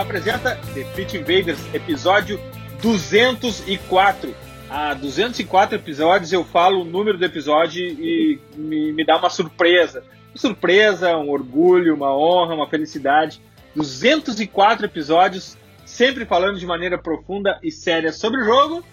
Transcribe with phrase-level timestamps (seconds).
[0.00, 2.40] Apresenta The Pitch Invaders, episódio
[2.82, 4.34] 204.
[4.70, 10.04] Há 204 episódios eu falo o número do episódio e me, me dá uma surpresa.
[10.30, 13.40] Uma surpresa, um orgulho, uma honra, uma felicidade.
[13.74, 18.84] 204 episódios, sempre falando de maneira profunda e séria sobre o jogo.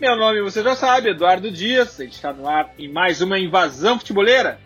[0.00, 2.00] Meu nome você já sabe, Eduardo Dias.
[2.00, 4.58] A gente está no ar em mais uma invasão futeboleira.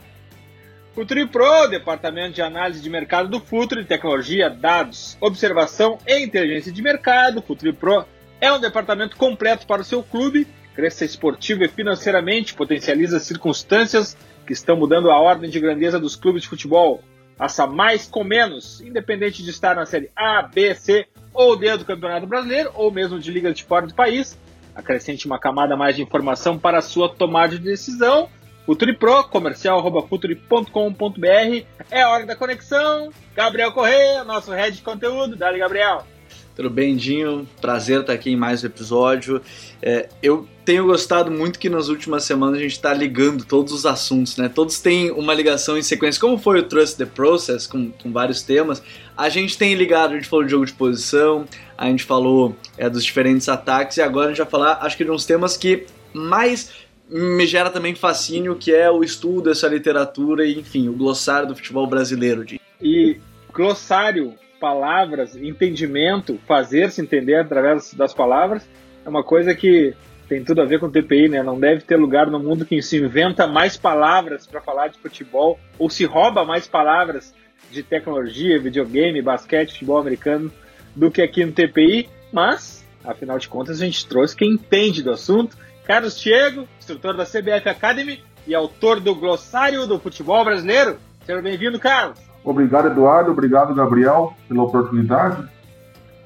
[0.99, 6.83] Futuri Pro, departamento de análise de mercado do Futuri, tecnologia, dados, observação e inteligência de
[6.83, 7.41] mercado.
[7.41, 8.05] Futuri Pro
[8.41, 14.53] é um departamento completo para o seu clube, cresça esportivo e financeiramente, potencializa circunstâncias que
[14.53, 17.01] estão mudando a ordem de grandeza dos clubes de futebol.
[17.37, 21.85] Faça mais com menos, independente de estar na série A, B, C ou D do
[21.85, 24.37] Campeonato Brasileiro, ou mesmo de liga de fora do país.
[24.75, 28.29] Acrescente uma camada mais de informação para a sua tomada de decisão.
[28.69, 31.65] Futuri Pro, comercial futuri.com.br.
[31.91, 33.09] É hora da conexão.
[33.35, 35.35] Gabriel Correia, nosso head de conteúdo.
[35.37, 36.07] Dali, Gabriel.
[36.55, 37.49] Tudo bem, Dinho?
[37.63, 39.41] Prazer estar aqui em mais um episódio.
[39.81, 43.87] É, eu tenho gostado muito que nas últimas semanas a gente está ligando todos os
[43.87, 44.51] assuntos, né?
[44.51, 46.21] Todos têm uma ligação em sequência.
[46.21, 48.83] Como foi o Trust the Process, com, com vários temas,
[49.17, 52.91] a gente tem ligado, a gente falou de jogo de posição, a gente falou é,
[52.91, 55.87] dos diferentes ataques, e agora a gente vai falar, acho que de uns temas que
[56.13, 61.49] mais me gera também fascínio, que é o estudo dessa literatura e, enfim, o glossário
[61.49, 62.45] do futebol brasileiro.
[62.45, 62.61] Dinho.
[62.81, 63.19] E
[63.53, 68.69] glossário palavras, entendimento, fazer-se entender através das palavras,
[69.05, 69.95] é uma coisa que
[70.29, 71.43] tem tudo a ver com o TPI, né?
[71.43, 75.59] Não deve ter lugar no mundo que se inventa mais palavras para falar de futebol
[75.79, 77.35] ou se rouba mais palavras
[77.71, 80.53] de tecnologia, videogame, basquete, futebol americano
[80.95, 85.11] do que aqui no TPI, mas afinal de contas a gente trouxe quem entende do
[85.11, 85.57] assunto.
[85.89, 90.99] Carlos Diego, instrutor da CBF Academy e autor do Glossário do Futebol Brasileiro.
[91.25, 92.21] Seja bem-vindo, Carlos.
[92.45, 93.31] Obrigado, Eduardo.
[93.31, 95.49] Obrigado, Gabriel, pela oportunidade.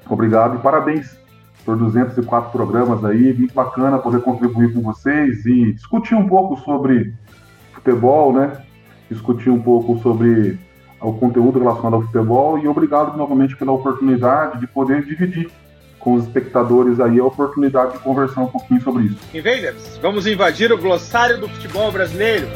[0.09, 1.17] Obrigado e parabéns
[1.63, 3.33] por 204 programas aí.
[3.33, 7.13] Muito bacana poder contribuir com vocês e discutir um pouco sobre
[7.71, 8.65] futebol, né?
[9.09, 10.59] Discutir um pouco sobre
[10.99, 15.49] o conteúdo relacionado ao futebol e obrigado novamente pela oportunidade de poder dividir
[16.03, 19.17] com os espectadores aí a oportunidade de conversar um pouquinho sobre isso.
[19.33, 22.47] Invaders, vamos invadir o glossário do futebol brasileiro.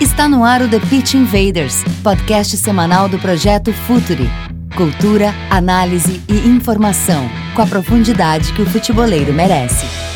[0.00, 4.28] Está no ar o The Pitch Invaders, podcast semanal do projeto Futuri.
[4.76, 10.11] Cultura, análise e informação, com a profundidade que o futeboleiro merece.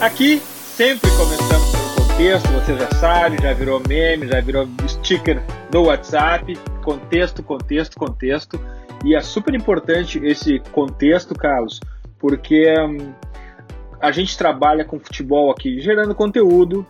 [0.00, 5.42] Aqui sempre começamos pelo contexto, você já sabe, já virou meme, já virou sticker
[5.72, 6.56] do WhatsApp.
[6.84, 8.60] Contexto, contexto, contexto.
[9.04, 11.80] E é super importante esse contexto, Carlos,
[12.16, 13.12] porque hum,
[14.00, 16.86] a gente trabalha com futebol aqui, gerando conteúdo,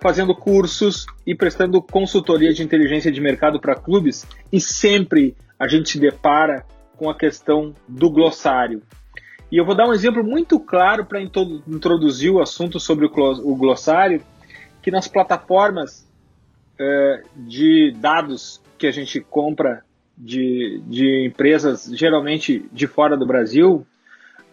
[0.00, 5.90] fazendo cursos e prestando consultoria de inteligência de mercado para clubes, e sempre a gente
[5.90, 6.64] se depara
[6.96, 8.82] com a questão do glossário.
[9.50, 14.22] E eu vou dar um exemplo muito claro para introduzir o assunto sobre o glossário,
[14.82, 16.06] que nas plataformas
[16.78, 19.82] é, de dados que a gente compra
[20.16, 23.86] de, de empresas, geralmente de fora do Brasil,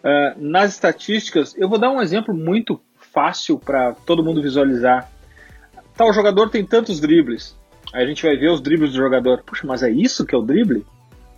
[0.02, 2.80] é, nas estatísticas, eu vou dar um exemplo muito
[3.12, 5.10] fácil para todo mundo visualizar.
[5.96, 7.56] Tal jogador tem tantos dribles.
[7.92, 9.42] Aí a gente vai ver os dribles do jogador.
[9.42, 10.84] Puxa, mas é isso que é o drible?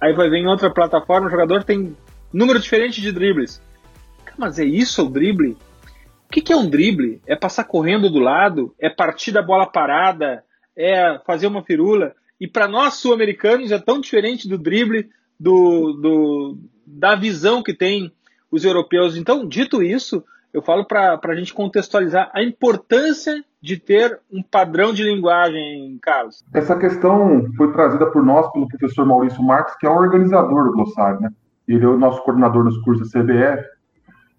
[0.01, 1.97] Aí vai ver em outra plataforma, o jogador tem
[2.33, 3.61] número diferente de dribles.
[4.37, 5.57] Mas é isso o drible?
[6.27, 7.21] O que, que é um drible?
[7.27, 8.75] É passar correndo do lado?
[8.79, 10.45] É partir da bola parada?
[10.77, 12.15] É fazer uma firula?
[12.41, 15.09] E para nós sul-americanos é tão diferente do drible,
[15.41, 18.13] do, do, da visão que tem
[18.51, 19.17] os europeus.
[19.17, 20.23] Então, dito isso,
[20.53, 26.45] eu falo para a gente contextualizar a importância de ter um padrão de linguagem, Carlos.
[26.55, 30.73] Essa questão foi trazida por nós pelo professor Maurício Marques, que é o organizador do
[30.73, 31.31] glossário, né?
[31.69, 33.63] Ele é o nosso coordenador nos cursos da CBF.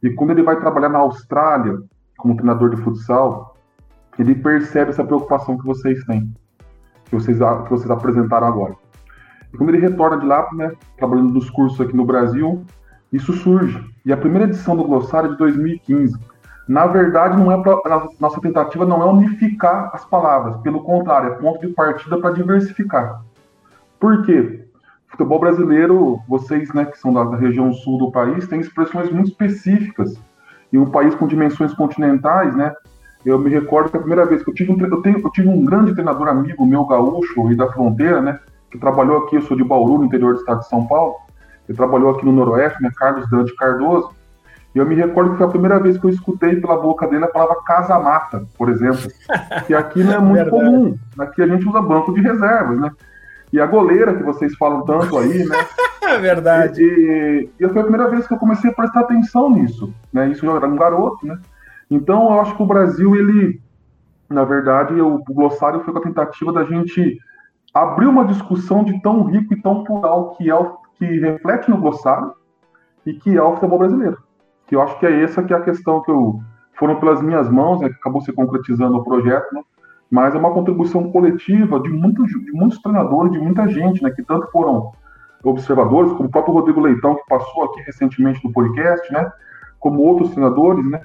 [0.01, 1.79] E quando ele vai trabalhar na Austrália
[2.17, 3.55] como treinador de futsal,
[4.17, 6.33] ele percebe essa preocupação que vocês têm,
[7.05, 8.75] que vocês, que vocês apresentaram agora.
[9.53, 12.65] E quando ele retorna de lá, né, trabalhando nos cursos aqui no Brasil,
[13.11, 13.83] isso surge.
[14.05, 16.17] E a primeira edição do glossário é de 2015.
[16.67, 21.33] Na verdade, não é pra, a nossa tentativa não é unificar as palavras, pelo contrário,
[21.33, 23.23] é ponto de partida para diversificar.
[23.99, 24.68] Por quê?
[25.09, 30.15] Futebol brasileiro, vocês né, que são da, região sul do país, têm expressões muito específicas.
[30.71, 32.73] E um país com dimensões continentais, né?
[33.25, 35.49] Eu me recordo que a primeira vez que eu tive um, eu, tenho, eu tive
[35.49, 38.39] um grande treinador amigo meu, gaúcho e da fronteira, né?
[38.71, 41.15] Que trabalhou aqui, eu sou de Bauru, no interior do estado de São Paulo.
[41.67, 42.91] Ele trabalhou aqui no Noroeste, né?
[42.95, 44.11] Carlos Dante Cardoso.
[44.73, 47.25] E eu me recordo que foi a primeira vez que eu escutei pela boca dele
[47.25, 49.09] a palavra casa-mata, por exemplo.
[49.65, 50.95] Que aqui não é muito comum.
[51.17, 52.91] Aqui a gente usa banco de reservas, né?
[53.51, 55.55] E a goleira, que vocês falam tanto aí, né?
[56.01, 56.81] É verdade.
[56.81, 60.27] E, e, foi a primeira vez que eu comecei a prestar atenção nisso, né?
[60.29, 61.39] Isso eu era um garoto, né?
[61.91, 63.61] Então, eu acho que o Brasil, ele,
[64.27, 67.19] na verdade, o, o glossário foi com a tentativa da gente
[67.73, 71.77] abrir uma discussão de tão rico e tão plural que é o, que reflete no
[71.77, 72.33] glossário
[73.05, 74.17] e que é o futebol brasileiro.
[74.67, 76.41] Que eu acho que é essa que é a questão que eu
[76.75, 79.61] foram pelas minhas mãos, né, que acabou se concretizando o projeto, né?
[80.09, 84.23] Mas é uma contribuição coletiva de muitos, de muitos treinadores, de muita gente, né, que
[84.23, 84.91] tanto foram
[85.43, 89.31] observadores, como o próprio Rodrigo Leitão, que passou aqui recentemente no podcast, né,
[89.79, 91.01] como outros treinadores, né,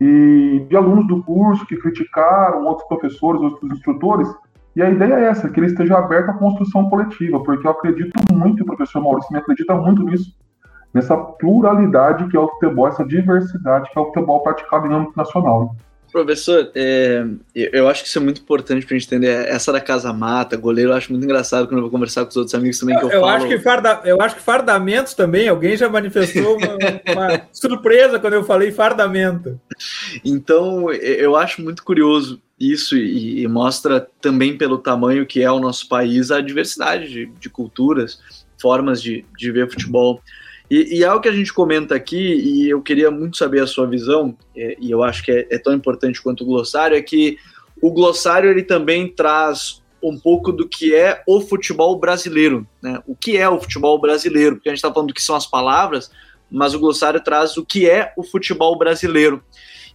[0.00, 4.28] e de alunos do curso que criticaram, outros professores, outros instrutores,
[4.76, 8.12] e a ideia é essa, que ele esteja aberto à construção coletiva, porque eu acredito
[8.32, 10.36] muito, o professor Maurício me acredita muito nisso,
[10.92, 15.16] nessa pluralidade que é o futebol, essa diversidade que é o futebol praticado em âmbito
[15.16, 15.74] nacional.
[16.16, 19.28] Professor, é, eu acho que isso é muito importante para a gente entender.
[19.48, 22.36] Essa da casa mata, goleiro, eu acho muito engraçado quando eu vou conversar com os
[22.38, 23.32] outros amigos também que eu, eu falo.
[23.32, 26.78] Acho que farda, eu acho que fardamentos também, alguém já manifestou uma,
[27.12, 29.60] uma surpresa quando eu falei fardamento.
[30.24, 35.60] Então, eu acho muito curioso isso e, e, mostra também pelo tamanho que é o
[35.60, 38.18] nosso país a diversidade de, de culturas,
[38.58, 40.22] formas de, de ver futebol.
[40.70, 43.86] E, e algo que a gente comenta aqui, e eu queria muito saber a sua
[43.86, 47.38] visão, é, e eu acho que é, é, tão importante quanto o glossário, é que
[47.80, 53.00] o glossário ele também traz um pouco do que é o futebol brasileiro, né?
[53.06, 54.56] O que é o futebol brasileiro?
[54.56, 56.10] Porque a gente está falando do que são as palavras,
[56.50, 59.42] mas o glossário traz o que é o futebol brasileiro.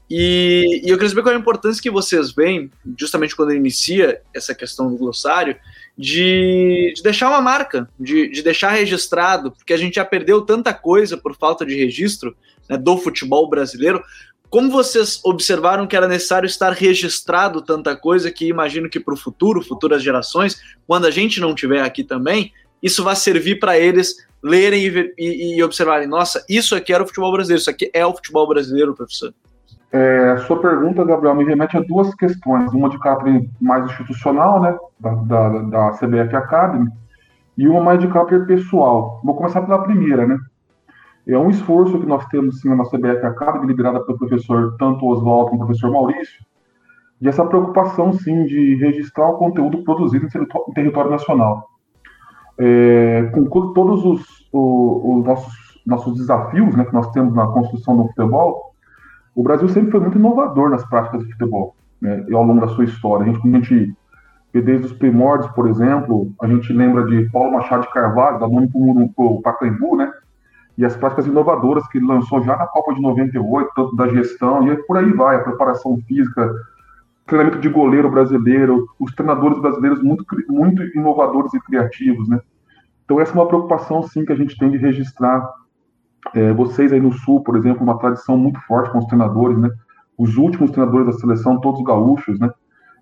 [0.09, 2.69] E, e, eu queria saber qual é a importância que vocês veem,
[2.99, 5.55] justamente quando inicia essa questão do glossário,
[6.01, 10.73] de, de deixar uma marca, de, de, deixar registrado, porque a gente já perdeu tanta
[10.73, 12.35] coisa por falta de registro
[12.67, 14.01] né, do futebol brasileiro.
[14.49, 19.17] Como vocês observaram que era necessário estar registrado tanta coisa que imagino que para o
[19.17, 22.51] futuro, futuras gerações, quando a gente não tiver aqui também,
[22.81, 27.07] isso vai servir para eles lerem e, e, e observarem: nossa, isso aqui era o
[27.07, 29.31] futebol brasileiro, isso aqui é o futebol brasileiro, professor.
[29.91, 32.71] É, sua pergunta, Gabriel, me remete a duas questões.
[32.71, 36.89] Uma de caráter mais institucional, né, da, da, da CBF Academy,
[37.57, 39.19] e uma mais de caráter pessoal.
[39.23, 40.37] Vou começar pela primeira, né?
[41.27, 45.51] É um esforço que nós temos, sim, na CBF Academy, liderada pelo professor tanto Oswaldo
[45.51, 46.43] como o professor Maurício,
[47.19, 51.69] de essa preocupação, sim, de registrar o conteúdo produzido em território nacional.
[52.57, 54.21] É, com todos os,
[54.51, 58.70] os, os nossos, nossos desafios né, que nós temos na construção do futebol,
[59.35, 62.85] o Brasil sempre foi muito inovador nas práticas de futebol, né, ao longo da sua
[62.85, 63.23] história.
[63.23, 63.95] A gente, a gente
[64.53, 68.67] desde os primórdios, por exemplo, a gente lembra de Paulo Machado de Carvalho, da nome
[68.67, 70.11] para o Pacaembu, né?
[70.77, 74.67] E as práticas inovadoras que ele lançou já na Copa de 98, tanto da gestão,
[74.67, 76.53] e por aí vai, a preparação física,
[77.25, 82.39] treinamento de goleiro brasileiro, os treinadores brasileiros muito, muito inovadores e criativos, né?
[83.05, 85.49] Então essa é uma preocupação, sim, que a gente tem de registrar
[86.33, 89.69] é, vocês aí no Sul, por exemplo, uma tradição muito forte com os treinadores, né?
[90.17, 92.49] Os últimos treinadores da seleção, todos gaúchos, né?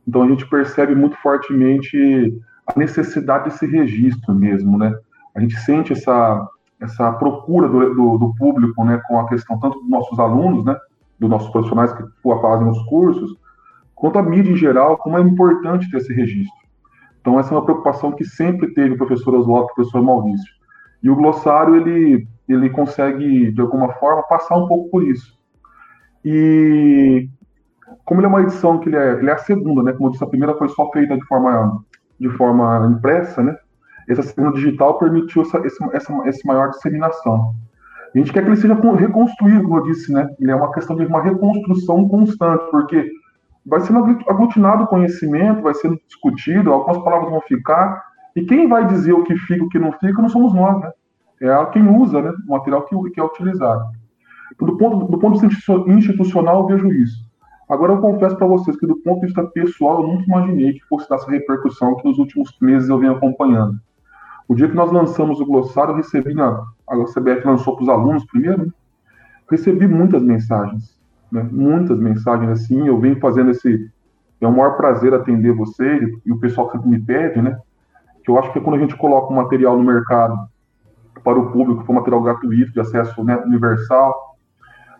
[0.07, 4.95] Então a gente percebe muito fortemente a necessidade desse registro mesmo, né?
[5.35, 6.47] A gente sente essa,
[6.79, 9.01] essa procura do, do, do público, né?
[9.07, 10.75] Com a questão tanto dos nossos alunos, né?
[11.19, 12.03] Dos nossos profissionais que
[12.41, 13.37] fazem os cursos,
[13.93, 16.57] quanto a mídia em geral, como é importante ter esse registro.
[17.19, 20.53] Então essa é uma preocupação que sempre teve o professor Oswaldo e o professor Maurício.
[21.03, 25.37] E o glossário, ele ele consegue, de alguma forma, passar um pouco por isso.
[26.25, 27.29] E
[28.05, 29.93] como ele é uma edição que ele é, ele é a segunda, né?
[29.93, 31.83] Como eu disse, a primeira foi só feita de forma,
[32.19, 33.55] de forma impressa, né?
[34.07, 35.61] Essa segunda digital permitiu essa,
[35.93, 36.13] essa,
[36.45, 37.53] maior disseminação.
[38.13, 40.27] a gente quer que ele seja reconstruído, como eu disse, né?
[40.39, 43.07] Ele é uma questão de uma reconstrução constante, porque
[43.63, 48.03] vai sendo aglutinado o conhecimento, vai sendo discutido, algumas palavras vão ficar,
[48.35, 50.79] e quem vai dizer o que fica e o que não fica não somos nós,
[50.81, 50.91] né?
[51.41, 53.83] É quem usa né, o material que, que é utilizado.
[54.59, 57.29] Do ponto, do ponto de vista institucional, eu vejo isso.
[57.69, 60.83] Agora, eu confesso para vocês que, do ponto de vista pessoal, eu nunca imaginei que
[60.87, 63.79] fosse dar essa repercussão que nos últimos meses eu venho acompanhando.
[64.47, 67.89] O dia que nós lançamos o glossário, eu recebi, na, a CBF lançou para os
[67.89, 68.73] alunos primeiro, né?
[69.49, 70.99] recebi muitas mensagens,
[71.31, 71.47] né?
[71.51, 72.87] muitas mensagens assim.
[72.87, 73.91] Eu venho fazendo esse.
[74.41, 77.59] É um maior prazer atender vocês e o pessoal que me pede, né?
[78.23, 80.35] Que eu acho que quando a gente coloca um material no mercado
[81.23, 84.35] para o público, um material gratuito, de acesso né, universal,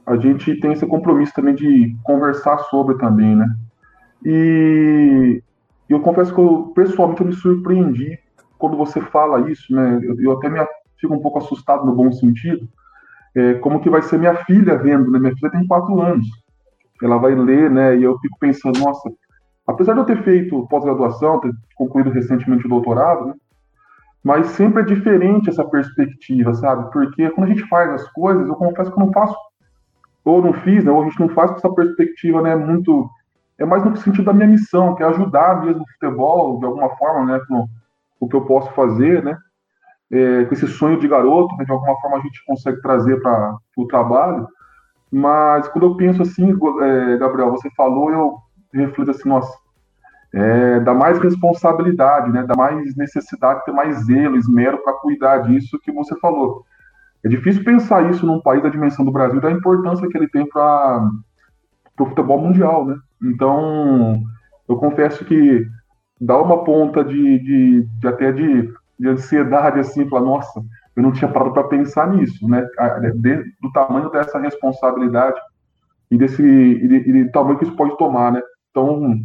[0.05, 3.47] a gente tem esse compromisso também de conversar sobre também, né?
[4.25, 5.41] E
[5.87, 8.19] eu confesso que eu, pessoalmente eu me surpreendi
[8.57, 9.99] quando você fala isso, né?
[10.01, 10.59] Eu, eu até me
[10.97, 12.67] fico um pouco assustado no bom sentido,
[13.35, 15.19] é, como que vai ser minha filha vendo, né?
[15.19, 16.27] Minha filha tem quatro anos,
[17.01, 17.97] ela vai ler, né?
[17.97, 19.09] E eu fico pensando, nossa,
[19.67, 23.33] apesar de eu ter feito pós-graduação, ter concluído recentemente o doutorado, né?
[24.23, 26.91] Mas sempre é diferente essa perspectiva, sabe?
[26.91, 29.35] Porque quando a gente faz as coisas, eu confesso que eu não faço
[30.23, 33.09] ou não fiz, né, ou a gente não faz com essa perspectiva, né, muito
[33.57, 36.89] é mais no sentido da minha missão, que é ajudar mesmo o futebol de alguma
[36.95, 37.67] forma, né, com
[38.19, 39.37] o que eu posso fazer, né,
[40.11, 43.57] é, com esse sonho de garoto, né, de alguma forma a gente consegue trazer para
[43.77, 44.47] o trabalho.
[45.11, 48.37] Mas quando eu penso assim, é, Gabriel, você falou, eu
[48.73, 49.51] reflito assim, nossa,
[50.33, 55.39] é, dá mais responsabilidade, né, dá mais necessidade de ter mais zelo, esmero para cuidar
[55.39, 56.63] disso que você falou.
[57.23, 60.47] É difícil pensar isso num país da dimensão do Brasil, da importância que ele tem
[60.47, 61.09] para
[61.99, 62.95] o futebol mundial, né?
[63.21, 64.21] Então,
[64.67, 65.67] eu confesso que
[66.21, 70.61] dá uma ponta de, de, de até de, de, ansiedade, assim, falar, nossa,
[70.95, 72.65] eu não tinha parado para pensar nisso, né?
[73.61, 75.39] Do tamanho dessa responsabilidade
[76.09, 78.41] e desse e, e do tamanho que isso pode tomar, né?
[78.71, 79.19] Então,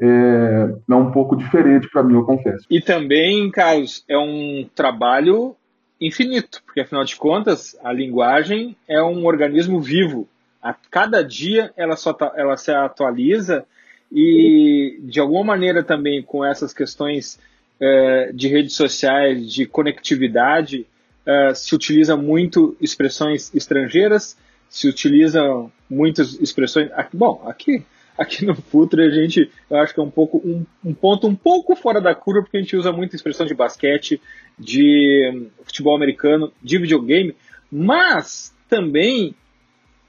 [0.00, 2.64] é, é um pouco diferente para mim, eu confesso.
[2.70, 5.56] E também, Carlos, é um trabalho
[6.00, 10.28] infinito, porque afinal de contas a linguagem é um organismo vivo.
[10.62, 13.64] A cada dia ela, só ela se atualiza
[14.10, 17.38] e de alguma maneira também com essas questões
[17.80, 20.86] uh, de redes sociais, de conectividade,
[21.26, 24.36] uh, se utiliza muito expressões estrangeiras,
[24.68, 26.90] se utilizam muitas expressões.
[27.12, 27.84] Bom, aqui
[28.18, 31.36] aqui no Futre a gente, eu acho que é um pouco um, um, ponto um
[31.36, 34.20] pouco fora da curva, porque a gente usa muita expressão de basquete,
[34.58, 37.36] de futebol americano, de videogame,
[37.70, 39.34] mas também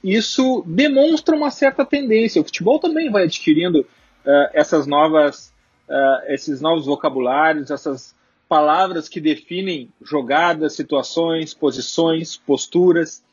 [0.03, 2.41] isso demonstra uma certa tendência.
[2.41, 5.53] O futebol também vai adquirindo uh, essas novas,
[5.87, 8.15] uh, esses novos vocabulários, essas
[8.47, 13.23] palavras que definem jogadas, situações, posições, posturas.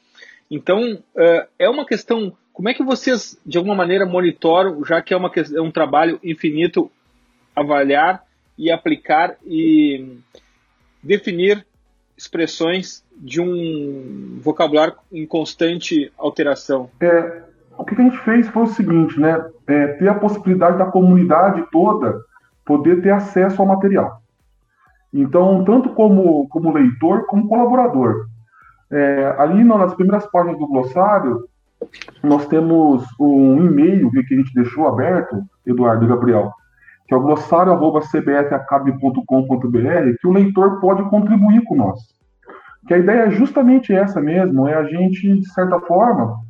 [0.51, 5.13] Então, uh, é uma questão como é que vocês, de alguma maneira, monitoram, já que
[5.13, 6.91] é, uma, é um trabalho infinito,
[7.55, 8.23] avaliar
[8.57, 10.17] e aplicar e
[11.03, 11.67] definir
[12.17, 16.89] expressões de um vocabulário em constante alteração?
[16.99, 17.43] É,
[17.77, 19.39] o que a gente fez foi o seguinte, né?
[19.67, 22.19] É, ter a possibilidade da comunidade toda
[22.65, 24.23] poder ter acesso ao material.
[25.13, 28.29] Então, tanto como, como leitor, como colaborador.
[28.91, 31.47] É, ali nas primeiras páginas do glossário,
[32.23, 36.53] nós temos um e-mail que a gente deixou aberto, Eduardo e Gabriel,
[37.07, 42.01] que é o glossário.cbfacabe.com.br, que o leitor pode contribuir com nós.
[42.87, 46.41] Que a ideia é justamente essa mesmo, é a gente, de certa forma,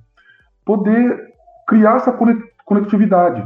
[0.64, 1.20] poder
[1.66, 2.16] criar essa
[2.64, 3.44] conectividade.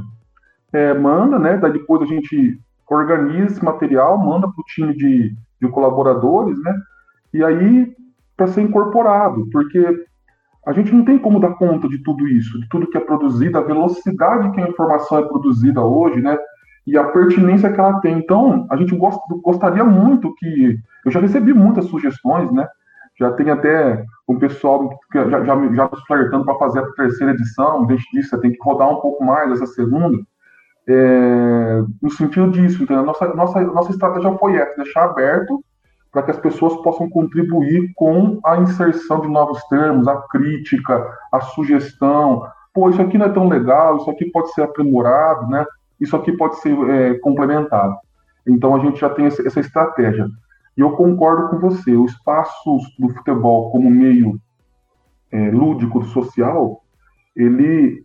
[0.72, 1.56] É, manda, né?
[1.56, 6.74] Daí depois a gente organiza esse material, manda para o time de, de colaboradores, né?
[7.32, 7.94] E aí
[8.36, 10.04] para ser incorporado, porque
[10.66, 13.56] a gente não tem como dar conta de tudo isso, de tudo que é produzido,
[13.56, 16.36] a velocidade que a informação é produzida hoje, né?
[16.86, 18.18] E a pertinência que ela tem.
[18.18, 20.78] Então, a gente gost, gostaria muito que.
[21.04, 22.66] Eu já recebi muitas sugestões, né?
[23.18, 27.84] Já tem até um pessoal que já, já, já flertando para fazer a terceira edição.
[27.84, 30.18] A gente disse que tem que rodar um pouco mais essa segunda.
[30.86, 35.62] É, no sentido disso, então, nossa, nossa, nossa estratégia foi essa, deixar aberto
[36.12, 41.40] para que as pessoas possam contribuir com a inserção de novos termos, a crítica, a
[41.40, 42.42] sugestão.
[42.74, 45.64] Pô, isso aqui não é tão legal, isso aqui pode ser aprimorado, né?
[46.00, 47.96] Isso aqui pode ser é, complementado.
[48.46, 50.26] Então a gente já tem essa estratégia.
[50.76, 54.40] E eu concordo com você, o espaço do futebol como meio
[55.30, 56.82] é, lúdico, social,
[57.36, 58.04] ele,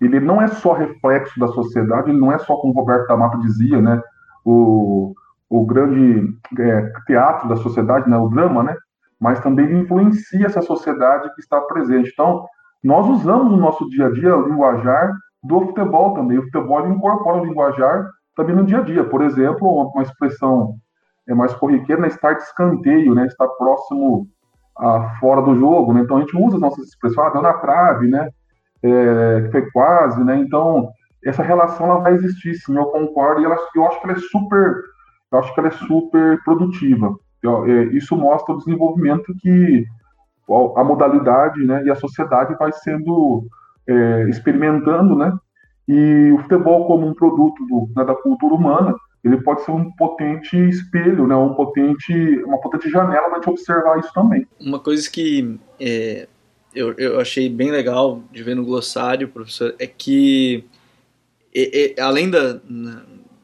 [0.00, 3.16] ele não é só reflexo da sociedade, ele não é só como o Roberto da
[3.16, 4.02] Mata dizia, né?
[4.44, 5.14] O,
[5.50, 8.76] o grande é, teatro da sociedade, né, o drama, né,
[9.20, 12.10] mas também influencia essa sociedade que está presente.
[12.12, 12.46] Então,
[12.82, 16.38] nós usamos no nosso dia a dia o linguajar do futebol também.
[16.38, 19.04] O futebol incorpora o linguajar também no dia a dia.
[19.04, 20.76] Por exemplo, uma expressão
[21.28, 24.26] é mais corriqueira, né, estar de escanteio, né, estar próximo
[24.78, 25.92] a fora do jogo.
[25.92, 26.00] Né?
[26.00, 28.30] Então, a gente usa as nossas expressões, ah, deu na trave, né?
[28.82, 30.36] é, foi quase, né?
[30.36, 30.90] Então,
[31.24, 34.20] essa relação ela vai existir, sim, eu concordo, e ela, eu acho que ela é
[34.20, 34.82] super,
[35.30, 37.18] eu acho que ela é super produtiva.
[37.42, 39.86] Eu, é, isso mostra o desenvolvimento que
[40.76, 43.46] a modalidade né, e a sociedade vai sendo
[43.86, 45.32] é, experimentando, né?
[45.86, 49.90] E o futebol como um produto do, né, da cultura humana, ele pode ser um
[49.92, 51.36] potente espelho, né?
[51.36, 52.12] Um potente,
[52.44, 54.46] uma potente janela para gente observar isso também.
[54.60, 56.26] Uma coisa que é,
[56.74, 60.64] eu, eu achei bem legal de ver no glossário, professor, é que
[61.54, 62.60] é, além da,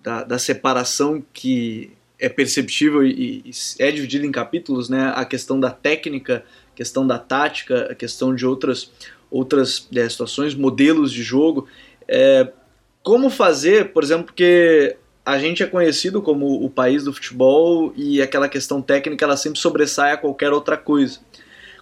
[0.07, 5.13] da, da, separação que é perceptível e, e, é dividida em capítulos, né?
[5.17, 8.93] A questão da técnica, a questão da tática, a questão de outras
[9.29, 11.67] outras é, situações, modelos de jogo.
[12.07, 12.49] É,
[13.03, 18.23] como fazer, por exemplo, porque a gente é conhecido como o país do futebol e
[18.23, 21.19] aquela questão técnica ela sempre sobressai a qualquer outra coisa.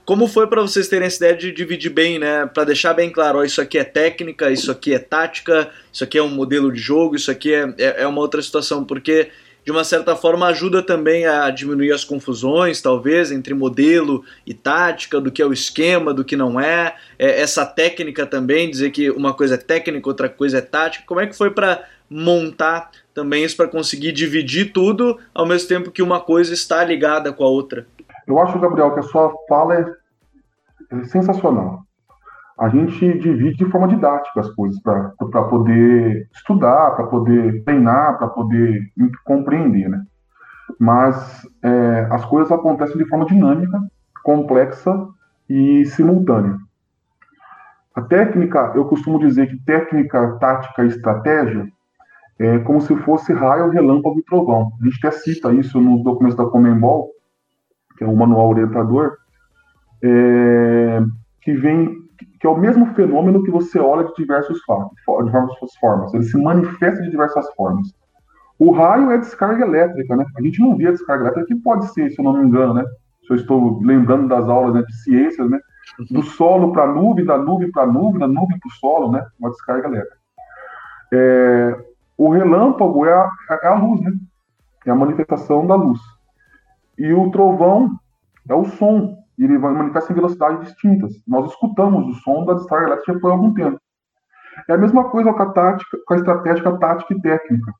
[0.04, 2.44] Como foi para vocês terem essa ideia de dividir bem, né?
[2.44, 6.18] Para deixar bem claro, ó, isso aqui é técnica, isso aqui é tática, isso aqui
[6.18, 9.30] é um modelo de jogo, isso aqui é, é, é uma outra situação, porque
[9.64, 15.18] de uma certa forma ajuda também a diminuir as confusões, talvez, entre modelo e tática,
[15.18, 19.10] do que é o esquema, do que não é, é essa técnica também, dizer que
[19.10, 21.06] uma coisa é técnica, outra coisa é tática.
[21.06, 25.90] Como é que foi para montar também isso para conseguir dividir tudo ao mesmo tempo
[25.90, 27.86] que uma coisa está ligada com a outra?
[28.26, 29.86] Eu acho, Gabriel, que a sua fala é,
[30.90, 31.82] é sensacional.
[32.58, 38.28] A gente divide de forma didática as coisas para poder estudar, para poder treinar, para
[38.28, 38.80] poder
[39.24, 40.04] compreender, né?
[40.78, 43.78] Mas é, as coisas acontecem de forma dinâmica,
[44.22, 45.08] complexa
[45.48, 46.56] e simultânea.
[47.94, 51.68] A técnica, eu costumo dizer que técnica, tática e estratégia
[52.38, 54.72] é como se fosse raio, relâmpago e trovão.
[54.80, 57.10] A gente até cita isso nos documentos da Comembol,
[57.96, 59.16] que é um manual orientador,
[60.02, 61.02] é,
[61.40, 62.04] que vem
[62.44, 66.12] que é o mesmo fenômeno que você olha de diversas formas.
[66.12, 67.90] Ele se manifesta de diversas formas.
[68.58, 70.26] O raio é descarga elétrica, né?
[70.36, 72.74] A gente não vê a descarga elétrica, que pode ser, se eu não me engano,
[72.74, 72.84] né?
[73.26, 75.58] Se eu estou lembrando das aulas né, de ciências, né?
[76.10, 79.10] Do solo para a nuvem, da nuvem para a nuvem, da nuvem para o solo,
[79.10, 79.26] né?
[79.40, 80.16] Uma descarga elétrica.
[81.12, 81.84] É,
[82.16, 83.30] o relâmpago é a,
[83.62, 84.12] é a luz, né?
[84.86, 86.00] É a manifestação da luz.
[86.98, 87.90] E o trovão
[88.48, 91.12] é o som, e ele vai manifestar em velocidades distintas.
[91.26, 93.78] Nós escutamos o som da descarga elétrica por algum tempo.
[94.68, 97.72] É a mesma coisa com a tática, com a estratégia tática e técnica.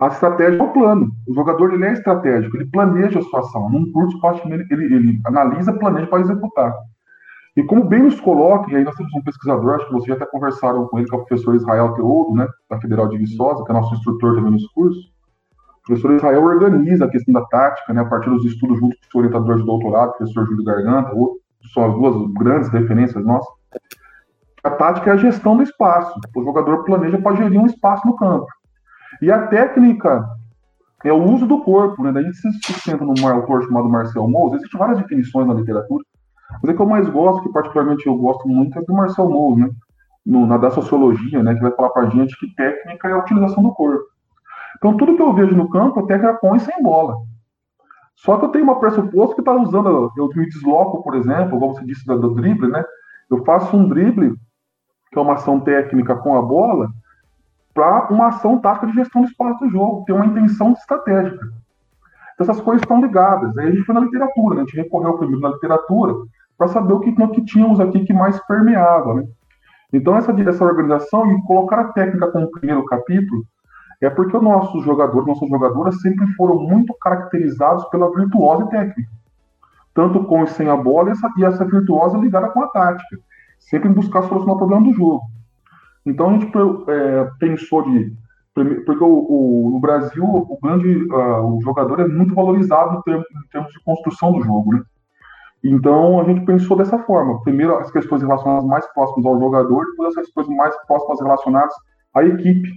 [0.00, 1.10] A estratégia é o plano.
[1.26, 3.68] O jogador ele é estratégico, ele planeja a sua ação.
[3.68, 6.72] Num curto espaço ele, ele, ele analisa, planeja para executar.
[7.56, 10.14] E como bem nos coloca, e aí nós temos um pesquisador, acho que vocês já
[10.14, 13.64] até conversaram com ele, que é o professor Israel Teodo, né, da Federal de Viçosa,
[13.64, 15.12] que é nosso instrutor também nos cursos.
[15.88, 19.22] Professor Israel organiza a questão da tática, né, a partir dos estudos junto com o
[19.22, 21.12] orientador de doutorado, professor Júlio Garganta,
[21.72, 23.48] são as duas grandes referências nossas.
[24.62, 26.20] A tática é a gestão do espaço.
[26.36, 28.46] O jogador planeja para gerir um espaço no campo.
[29.22, 30.28] E a técnica
[31.04, 32.12] é o uso do corpo, né?
[32.12, 34.56] Daí a gente se sustenta num autor chamado Marcel Mousse.
[34.56, 36.04] Existem várias definições na literatura.
[36.62, 39.62] Mas é que eu mais gosto, que particularmente eu gosto muito, é do Marcel Mousse,
[39.62, 39.70] né?
[40.26, 41.54] No, na da sociologia, né?
[41.54, 44.04] Que vai falar pra gente que técnica é a utilização do corpo.
[44.78, 47.16] Então, tudo que eu vejo no campo, a técnica põe sem bola.
[48.14, 51.74] Só que eu tenho uma pressuposto que está usando, eu me desloco, por exemplo, como
[51.74, 52.84] você disse, do, do drible, né?
[53.30, 54.34] Eu faço um drible,
[55.12, 56.88] que é uma ação técnica com a bola,
[57.74, 61.46] para uma ação tática de gestão do espaço do jogo, tem uma intenção estratégica.
[62.34, 63.56] Então, essas coisas estão ligadas.
[63.56, 64.62] Aí a gente foi na literatura, né?
[64.62, 66.14] a gente recorreu primeiro na literatura
[66.56, 69.14] para saber o que, que tínhamos aqui que mais permeava.
[69.14, 69.28] Né?
[69.92, 73.44] Então, essa, essa organização e colocar a técnica como primeiro capítulo
[74.00, 79.10] é porque os nossos jogadores, nossas jogadoras sempre foram muito caracterizados pela virtuose técnica.
[79.92, 83.18] Tanto com e sem a bola, e essa, e essa virtuosa ligada com a tática.
[83.58, 85.22] Sempre em buscar solucionar o problema do jogo.
[86.06, 86.52] Então a gente
[86.88, 88.12] é, pensou de.
[88.54, 93.26] Porque o, o, no Brasil o grande uh, o jogador é muito valorizado em termos,
[93.30, 94.82] em termos, de construção do jogo, né?
[95.62, 97.40] Então a gente pensou dessa forma.
[97.42, 101.74] Primeiro as questões relacionadas mais próximas ao jogador, depois as questões mais próximas relacionadas
[102.14, 102.68] à equipe.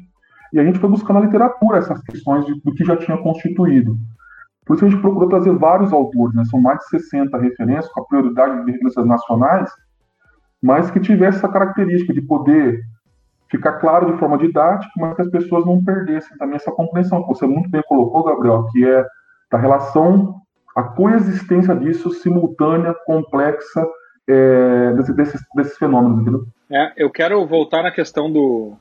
[0.54, 3.98] E a gente foi buscando na literatura essas questões de, do que já tinha constituído.
[4.66, 6.44] Por isso a gente procurou trazer vários autores, né?
[6.46, 9.72] são mais de 60 referências, com a prioridade de referências nacionais,
[10.62, 12.82] mas que tivesse essa característica de poder
[13.50, 17.30] ficar claro de forma didática, mas que as pessoas não perdessem também essa compreensão, que
[17.30, 19.06] você muito bem colocou, Gabriel, que é
[19.52, 20.36] da relação,
[20.76, 23.86] a coexistência disso simultânea, complexa,
[24.28, 26.48] é, desse, desses, desses fenômenos?
[26.70, 28.78] É, eu quero voltar na questão do,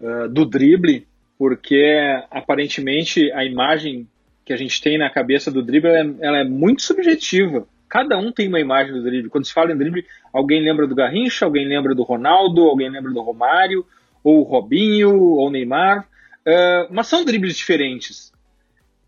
[0.00, 1.06] uh, do drible,
[1.38, 1.96] porque
[2.30, 4.08] aparentemente a imagem
[4.44, 7.66] que a gente tem na cabeça do drible ela é, ela é muito subjetiva.
[7.88, 9.30] Cada um tem uma imagem do drible.
[9.30, 13.12] Quando se fala em drible, alguém lembra do Garrincha, alguém lembra do Ronaldo, alguém lembra
[13.12, 13.84] do Romário,
[14.22, 16.08] ou Robinho, ou Neymar.
[16.46, 18.32] Uh, mas são dribles diferentes.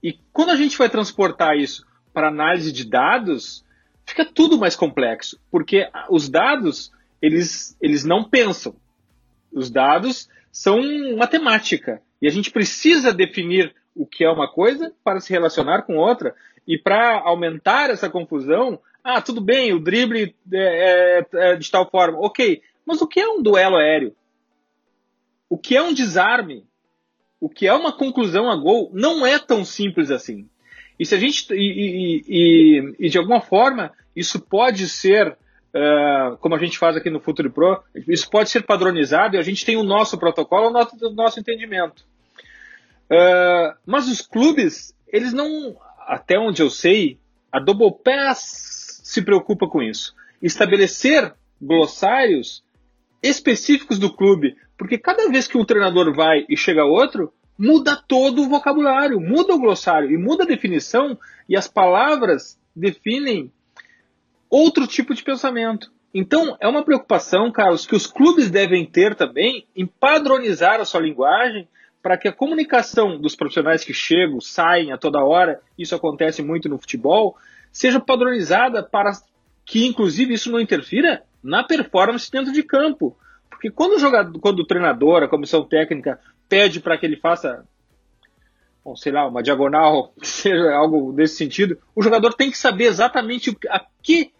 [0.02, 3.64] E quando a gente vai transportar isso para análise de dados,
[4.04, 8.74] fica tudo mais complexo, porque os dados eles, eles não pensam.
[9.52, 10.78] Os dados são
[11.16, 15.96] matemática e a gente precisa definir o que é uma coisa para se relacionar com
[15.96, 16.34] outra
[16.68, 18.78] e para aumentar essa confusão.
[19.02, 23.18] Ah, tudo bem, o drible é, é, é de tal forma, ok, mas o que
[23.18, 24.14] é um duelo aéreo?
[25.48, 26.64] O que é um desarme?
[27.40, 28.90] O que é uma conclusão a gol?
[28.92, 30.48] Não é tão simples assim.
[30.98, 35.36] E se a gente e, e, e, e de alguma forma isso pode ser
[35.74, 39.42] uh, como a gente faz aqui no Futuri Pro, isso pode ser padronizado e a
[39.42, 42.04] gente tem o nosso protocolo, o nosso, o nosso entendimento.
[43.10, 47.18] Uh, mas os clubes, eles não, até onde eu sei,
[47.50, 50.14] a Double Pass se preocupa com isso.
[50.40, 52.64] Estabelecer glossários
[53.22, 58.42] específicos do clube, porque cada vez que um treinador vai e chega outro, muda todo
[58.42, 61.16] o vocabulário, muda o glossário e muda a definição
[61.48, 63.52] e as palavras definem
[64.52, 65.90] outro tipo de pensamento.
[66.12, 71.00] Então, é uma preocupação, Carlos, que os clubes devem ter também em padronizar a sua
[71.00, 71.66] linguagem
[72.02, 76.68] para que a comunicação dos profissionais que chegam, saem a toda hora, isso acontece muito
[76.68, 77.34] no futebol,
[77.72, 79.12] seja padronizada para
[79.64, 83.16] que, inclusive, isso não interfira na performance dentro de campo.
[83.48, 87.64] Porque quando o jogador, quando o treinador, a comissão técnica pede para que ele faça,
[88.84, 93.56] bom, sei lá, uma diagonal, seja algo desse sentido, o jogador tem que saber exatamente
[93.70, 94.30] a que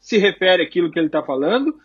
[0.00, 1.78] se refere aquilo que ele está falando,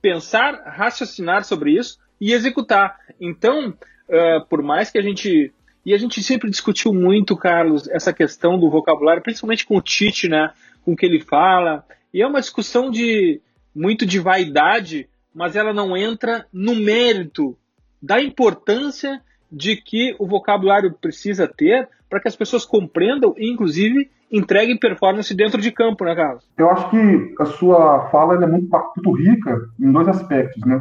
[0.00, 2.98] pensar, raciocinar sobre isso e executar.
[3.20, 5.52] Então, uh, por mais que a gente
[5.84, 10.28] e a gente sempre discutiu muito, Carlos, essa questão do vocabulário, principalmente com o Tite,
[10.28, 10.50] né?
[10.82, 11.84] Com o que ele fala.
[12.12, 13.40] E é uma discussão de
[13.74, 17.56] muito de vaidade, mas ela não entra no mérito
[18.00, 19.20] da importância
[19.54, 25.34] de que o vocabulário precisa ter para que as pessoas compreendam e, inclusive, entreguem performance
[25.34, 26.44] dentro de campo, né, Carlos?
[26.56, 30.80] Eu acho que a sua fala é muito, muito rica em dois aspectos, né?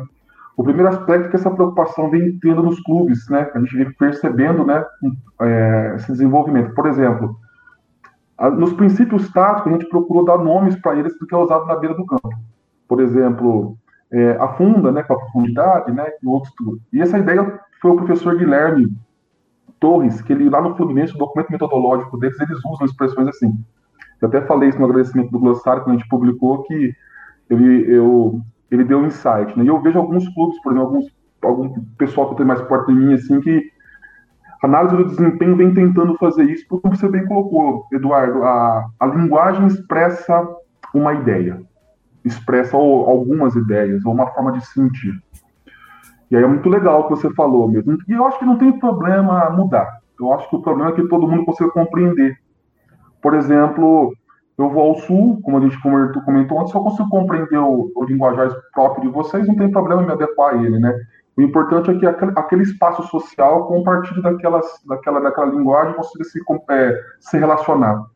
[0.56, 3.50] O primeiro aspecto é que essa preocupação vem tendo nos clubes, né?
[3.54, 4.86] A gente vem percebendo, né,
[5.42, 6.74] é, esse desenvolvimento.
[6.76, 7.36] Por exemplo,
[8.58, 11.76] nos princípios táticos, a gente procurou dar nomes para eles do que é usado na
[11.76, 12.30] beira do campo.
[12.88, 13.76] Por exemplo,
[14.12, 16.80] é, a funda, né, com a profundidade, né, e outros tudo.
[16.92, 18.96] E essa ideia foi o professor Guilherme
[19.78, 23.54] Torres, que ele lá no Fluminense, o documento metodológico deles, eles usam expressões assim.
[24.22, 26.96] Eu até falei isso no agradecimento do glossário, quando a gente publicou, que
[27.50, 28.42] ele, eu,
[28.72, 29.58] ele deu um insight.
[29.58, 29.66] Né?
[29.66, 32.94] E eu vejo alguns clubes, por exemplo, alguns, algum pessoal que tem mais perto de
[32.94, 33.70] mim, assim, que
[34.64, 39.68] análise do desempenho vem tentando fazer isso, porque você bem colocou, Eduardo, a, a linguagem
[39.68, 40.48] expressa
[40.94, 41.62] uma ideia
[42.26, 45.14] expressa algumas ideias, ou uma forma de sentir.
[46.34, 47.96] E aí é muito legal o que você falou mesmo.
[48.08, 50.00] E eu acho que não tem problema mudar.
[50.20, 52.36] Eu acho que o problema é que todo mundo consiga compreender.
[53.22, 54.12] Por exemplo,
[54.58, 58.04] eu vou ao sul, como a gente comentou antes, se eu consigo compreender o, o
[58.04, 61.00] linguajar próprio de vocês, não tem problema em me adequar a ele, né?
[61.38, 66.40] O importante é que aquele, aquele espaço social compartilhe daquelas, daquela, daquela linguagem consiga se,
[66.72, 68.08] é, se relacionar.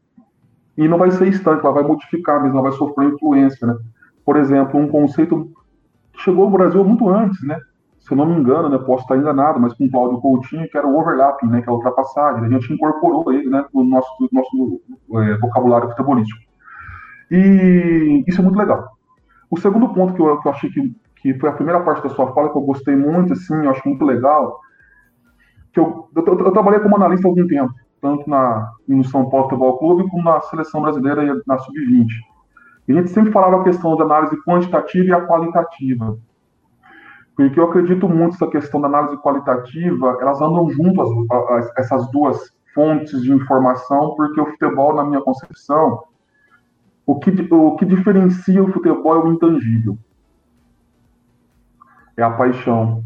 [0.75, 3.77] E não vai ser estanque, ela vai modificar mesmo, ela vai sofrer influência, né?
[4.25, 5.51] por exemplo, um conceito
[6.13, 7.59] que chegou ao Brasil muito antes, né?
[8.07, 10.77] Se eu não me engano, né, posso estar enganado, mas com o Cláudio Coutinho, que
[10.77, 12.45] era o overlapping, né, que é a ultrapassagem.
[12.45, 14.81] A gente incorporou ele né, no nosso, no nosso
[15.21, 16.39] é, vocabulário futebolístico.
[17.29, 18.87] E isso é muito legal.
[19.51, 22.09] O segundo ponto que eu, que eu achei que, que foi a primeira parte da
[22.09, 24.57] sua fala, que eu gostei muito, assim, eu acho muito legal,
[25.73, 29.49] que eu, eu, eu, trabalhei como analista há algum tempo, tanto na, no São Paulo
[29.49, 32.07] Futebol Clube como na Seleção Brasileira e na Sub-20.
[32.87, 36.17] E a gente sempre falava a questão da análise quantitativa e a qualitativa.
[37.37, 41.07] Porque eu acredito muito nessa questão da análise qualitativa, elas andam juntas,
[41.77, 46.03] essas duas fontes de informação, porque o futebol, na minha concepção,
[47.05, 49.97] o que, o que diferencia o futebol é o intangível.
[52.17, 53.03] É a paixão.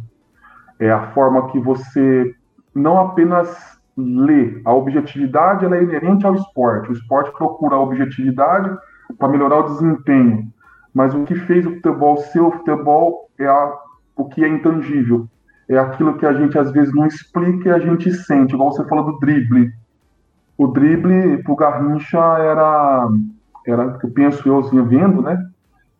[0.79, 2.33] É a forma que você
[2.73, 4.61] não apenas lê.
[4.63, 6.89] A objetividade ela é inerente ao esporte.
[6.89, 8.75] O esporte procura a objetividade
[9.19, 10.49] para melhorar o desempenho.
[10.93, 13.73] Mas o que fez o futebol ser o futebol é a,
[14.15, 15.27] o que é intangível.
[15.69, 18.83] É aquilo que a gente às vezes não explica e a gente sente, igual você
[18.87, 19.71] falou do drible.
[20.57, 23.07] O drible pro Garrincha era,
[23.65, 25.49] era eu penso eu assim, vendo, né?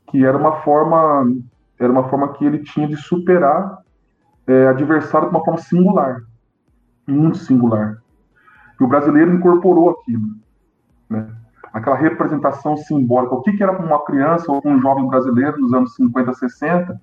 [0.08, 1.32] Que era uma forma,
[1.80, 3.80] era uma forma que ele tinha de superar
[4.46, 6.22] é, adversário de uma forma singular,
[7.08, 7.98] muito singular.
[8.80, 10.36] E o brasileiro incorporou aquilo,
[11.10, 11.28] né?
[11.74, 15.74] aquela representação simbólica, o que, que era para uma criança ou um jovem brasileiro nos
[15.74, 17.02] anos 50, 60,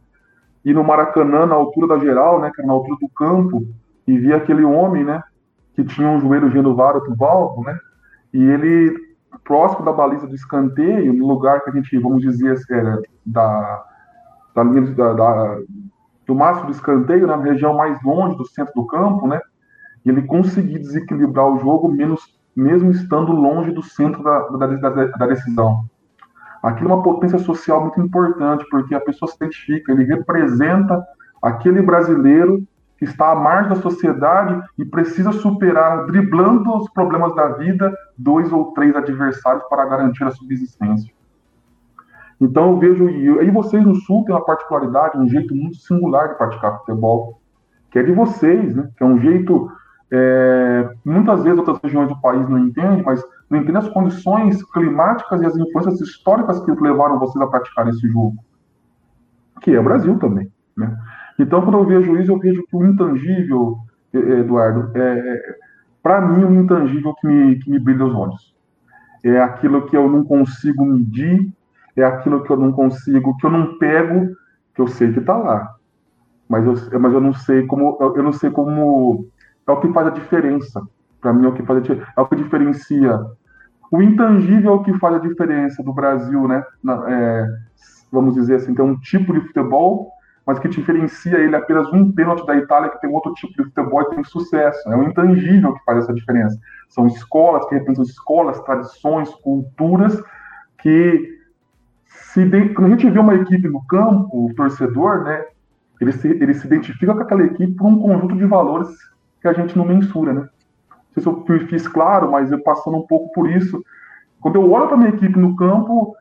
[0.64, 3.66] e no Maracanã, na altura da geral, né, era na altura do campo,
[4.06, 5.22] e via aquele homem, né,
[5.74, 7.78] que tinha um joelho vendo vara do valvo, né,
[8.32, 8.96] e ele,
[9.44, 13.84] próximo da baliza do escanteio, no lugar que a gente, vamos dizer, era da,
[14.54, 15.58] da linha da, da,
[16.26, 19.40] do máximo do escanteio, na região mais longe do centro do campo, né,
[20.04, 25.26] ele conseguir desequilibrar o jogo menos, mesmo estando longe do centro da, da, da, da
[25.26, 25.84] decisão.
[26.62, 31.04] Aquilo é uma potência social muito importante, porque a pessoa se identifica, ele representa
[31.42, 32.62] aquele brasileiro
[32.98, 38.52] que está à margem da sociedade e precisa superar, driblando os problemas da vida, dois
[38.52, 41.12] ou três adversários para garantir a subsistência.
[42.40, 46.28] Então eu vejo, e aí vocês no Sul têm uma particularidade, um jeito muito singular
[46.28, 47.40] de praticar futebol,
[47.90, 48.88] que é de vocês, né?
[48.96, 49.70] que é um jeito
[50.10, 55.40] é, muitas vezes outras regiões do país não entendem, mas não entendem as condições climáticas
[55.40, 58.36] e as influências históricas que levaram vocês a praticar esse jogo,
[59.62, 60.50] que é o Brasil também.
[60.76, 60.96] Né?
[61.38, 63.78] Então, quando eu vejo isso, eu vejo que o intangível,
[64.12, 65.56] Eduardo, é, é
[66.02, 68.54] para mim, o intangível que me, que me brilha os olhos.
[69.24, 71.52] É aquilo que eu não consigo medir,
[71.96, 74.34] é aquilo que eu não consigo, que eu não pego,
[74.74, 75.74] que eu sei que está lá.
[76.48, 79.28] Mas eu, mas eu não sei como, eu não sei como
[79.66, 80.82] é o que faz a diferença.
[81.20, 83.18] Para mim, é o que faz é o que diferencia.
[83.90, 86.62] O intangível é o que faz a diferença do Brasil, né?
[86.82, 87.46] Na, é,
[88.12, 90.12] vamos dizer assim, tem um tipo de futebol,
[90.46, 94.02] mas que diferencia ele apenas um pênalti da Itália, que tem outro tipo de futebol
[94.02, 94.88] e tem sucesso.
[94.90, 96.58] É o intangível que faz essa diferença.
[96.88, 100.22] São escolas que representam escolas, tradições, culturas
[100.80, 101.38] que
[102.06, 105.44] se quando a gente vê uma equipe no campo, o torcedor, né,
[106.00, 108.88] ele se, ele se identifica com aquela equipe por um conjunto de valores
[109.40, 110.48] que a gente não mensura, né?
[111.20, 113.84] Se eu fiz claro, mas eu passando um pouco por isso.
[114.40, 116.16] Quando eu olho para minha equipe no campo,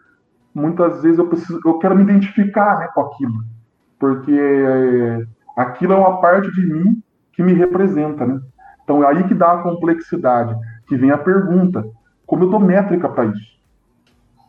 [0.53, 3.43] muitas vezes eu, preciso, eu quero me identificar né, com aquilo,
[3.99, 7.01] porque é, aquilo é uma parte de mim
[7.33, 8.41] que me representa, né?
[8.83, 10.55] Então é aí que dá a complexidade,
[10.87, 11.85] que vem a pergunta:
[12.25, 13.57] como eu dou métrica para isso?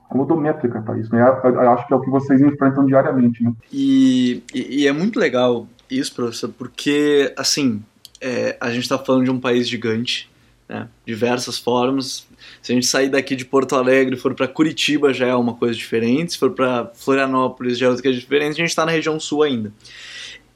[0.09, 1.15] Como eu dou métrica para isso?
[1.15, 1.21] Né?
[1.21, 3.53] Eu acho que é o que vocês enfrentam diariamente, né?
[3.71, 7.83] E, e, e é muito legal isso, professor, porque, assim,
[8.21, 10.31] é, a gente está falando de um país gigante,
[10.69, 10.89] né?
[11.07, 12.27] diversas formas.
[12.63, 15.55] Se a gente sair daqui de Porto Alegre e for para Curitiba já é uma
[15.55, 18.93] coisa diferente, se for para Florianópolis já é outra coisa diferente, a gente está na
[18.93, 19.73] região sul ainda.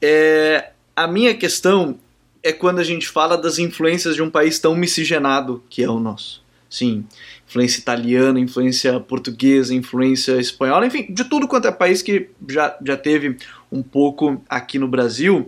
[0.01, 1.97] É, a minha questão
[2.41, 5.99] é quando a gente fala das influências de um país tão miscigenado que é o
[5.99, 6.43] nosso.
[6.69, 7.05] Sim,
[7.47, 12.97] influência italiana, influência portuguesa, influência espanhola, enfim, de tudo quanto é país que já, já
[12.97, 13.37] teve
[13.71, 15.47] um pouco aqui no Brasil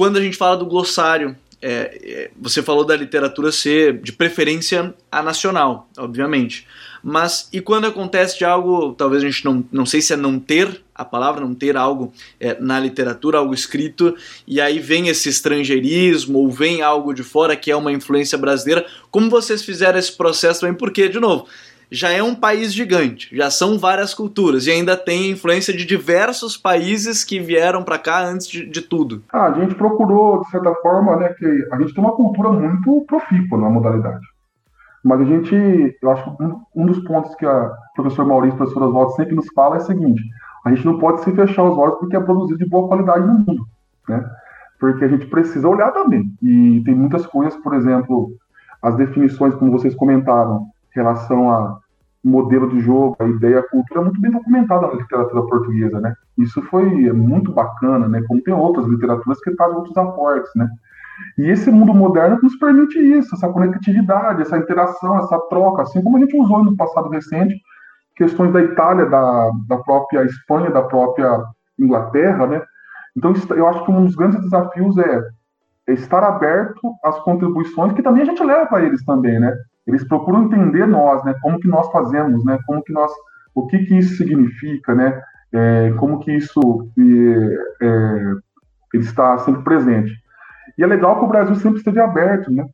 [0.00, 5.22] quando a gente fala do glossário, é, você falou da literatura ser de preferência a
[5.22, 6.66] nacional, obviamente.
[7.02, 10.38] Mas e quando acontece de algo, talvez a gente não, não sei se é não
[10.38, 14.14] ter a palavra, não ter algo é, na literatura, algo escrito,
[14.46, 18.86] e aí vem esse estrangeirismo ou vem algo de fora que é uma influência brasileira.
[19.10, 20.76] Como vocês fizeram esse processo também?
[20.76, 21.46] Porque, de novo,
[21.90, 26.56] já é um país gigante, já são várias culturas e ainda tem influência de diversos
[26.56, 29.22] países que vieram para cá antes de, de, tudo.
[29.32, 33.04] Ah, a gente procurou, de certa forma, né, que a gente tem uma cultura muito
[33.08, 34.24] profícua na modalidade.
[35.02, 38.82] Mas a gente, eu acho que um, um dos pontos que a professor Maurício, professor
[38.82, 40.22] Oswaldo sempre nos fala é o seguinte:
[40.64, 43.32] a gente não pode se fechar os olhos porque é produzido de boa qualidade no
[43.32, 43.66] mundo,
[44.08, 44.24] né?
[44.78, 46.30] Porque a gente precisa olhar também.
[46.42, 48.32] E tem muitas coisas, por exemplo,
[48.82, 51.78] as definições, como vocês comentaram, relação a
[52.22, 56.14] modelo de jogo, a ideia, a cultura é muito bem documentada na literatura portuguesa, né?
[56.36, 58.22] Isso foi muito bacana, né?
[58.28, 60.68] Como tem outras literaturas que trazem outros aportes, né?
[61.38, 66.16] E esse mundo moderno nos permite isso, essa conectividade, essa interação, essa troca, assim como
[66.16, 67.60] a gente usou no passado recente,
[68.16, 71.42] questões da Itália, da, da própria Espanha, da própria
[71.78, 72.62] Inglaterra, né?
[73.16, 75.22] Então, eu acho que um dos grandes desafios é,
[75.88, 79.54] é estar aberto às contribuições que também a gente leva para eles também, né?
[79.86, 81.34] Eles procuram entender nós, né?
[81.42, 82.58] Como que nós fazemos, né?
[82.66, 83.10] Como que nós,
[83.54, 85.20] o que que isso significa, né?
[85.52, 88.34] É, como que isso é, é,
[88.94, 90.12] ele está sempre presente.
[90.78, 92.64] E é legal que o Brasil sempre esteve aberto, né?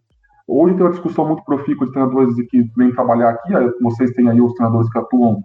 [0.46, 4.40] Hoje tem uma discussão muito profícua de treinadores que vêm trabalhar aqui, vocês têm aí
[4.40, 5.42] os treinadores que atuam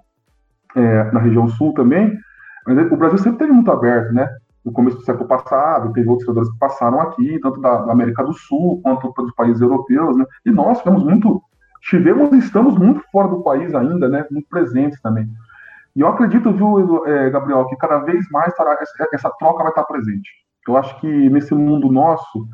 [0.75, 2.15] é, na região sul também,
[2.67, 4.29] mas o Brasil sempre esteve muito aberto, né?
[4.63, 8.23] No começo do século passado, teve outros treinadores que passaram aqui, tanto da, da América
[8.23, 10.25] do Sul quanto dos países europeus, né?
[10.45, 11.41] E nós tivemos muito
[11.81, 14.25] tivemos e estamos muito fora do país ainda, né?
[14.31, 15.27] Muito presentes também.
[15.95, 18.53] E eu acredito, viu, é, Gabriel, que cada vez mais
[19.11, 20.29] essa, troca vai estar presente.
[20.67, 22.47] Eu acho que nesse mundo nosso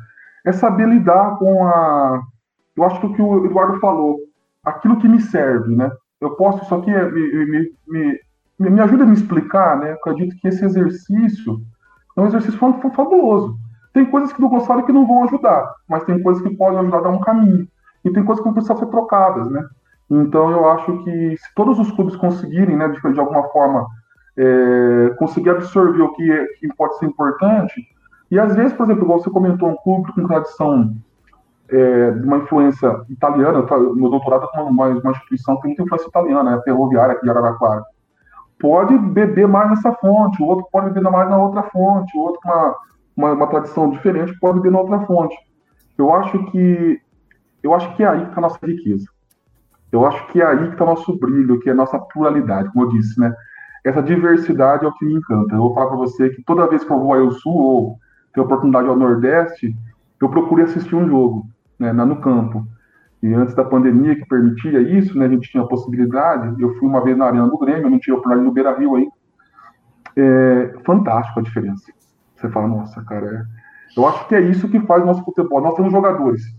[0.44, 2.20] é saber lidar com a.
[2.76, 4.18] Eu acho que o que o Eduardo falou,
[4.64, 5.90] aquilo que me serve, né?
[6.20, 7.72] eu posso, isso aqui é, me, me,
[8.58, 9.92] me, me, ajuda a me explicar, né?
[9.92, 11.60] Eu acredito que esse exercício
[12.16, 13.56] é um exercício fabuloso.
[13.92, 16.98] Tem coisas que do Gonçalo que não vão ajudar, mas tem coisas que podem ajudar
[16.98, 17.68] a dar um caminho.
[18.04, 19.66] E tem coisas que precisam ser trocadas, né?
[20.10, 23.86] Então eu acho que se todos os clubes conseguirem, né, de, de alguma forma,
[24.36, 27.86] é, conseguir absorver o que, é, que pode ser importante,
[28.30, 30.94] e às vezes, por exemplo, igual você comentou, um clube com tradição
[31.70, 36.08] é, de uma influência italiana, meu doutorado é uma, uma instituição que tem muita influência
[36.08, 37.84] italiana, é a ferroviária aqui de Araraquara,
[38.58, 42.40] pode beber mais nessa fonte, o outro pode beber mais na outra fonte, o outro
[42.44, 42.76] uma,
[43.16, 45.36] uma, uma tradição diferente pode beber na outra fonte.
[45.96, 47.00] Eu acho que
[47.62, 49.06] eu acho que é aí que está a nossa riqueza.
[49.90, 52.84] Eu acho que é aí que está nosso brilho, que é a nossa pluralidade, como
[52.84, 53.34] eu disse, né?
[53.84, 55.54] Essa diversidade é o que me encanta.
[55.54, 57.98] Eu vou falar para você que toda vez que eu vou ao Sul ou
[58.34, 59.74] tenho oportunidade ao Nordeste,
[60.20, 61.46] eu procuro assistir um jogo
[61.78, 62.66] né, no campo.
[63.22, 66.60] E antes da pandemia, que permitia isso, né, a gente tinha a possibilidade.
[66.60, 69.08] Eu fui uma vez na Arena do Grêmio, não tinha oportunidade no Beira Rio aí.
[70.16, 71.90] É fantástico a diferença.
[72.36, 73.98] Você fala, nossa, cara, é...
[73.98, 75.60] eu acho que é isso que faz o nosso futebol.
[75.62, 76.57] Nós temos jogadores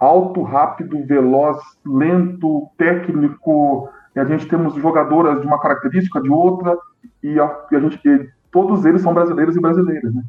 [0.00, 3.88] alto, rápido, veloz, lento, técnico.
[4.16, 6.76] A gente temos jogadoras de uma característica, de outra,
[7.22, 10.22] e a, e a gente, e todos eles são brasileiros e brasileiras, né?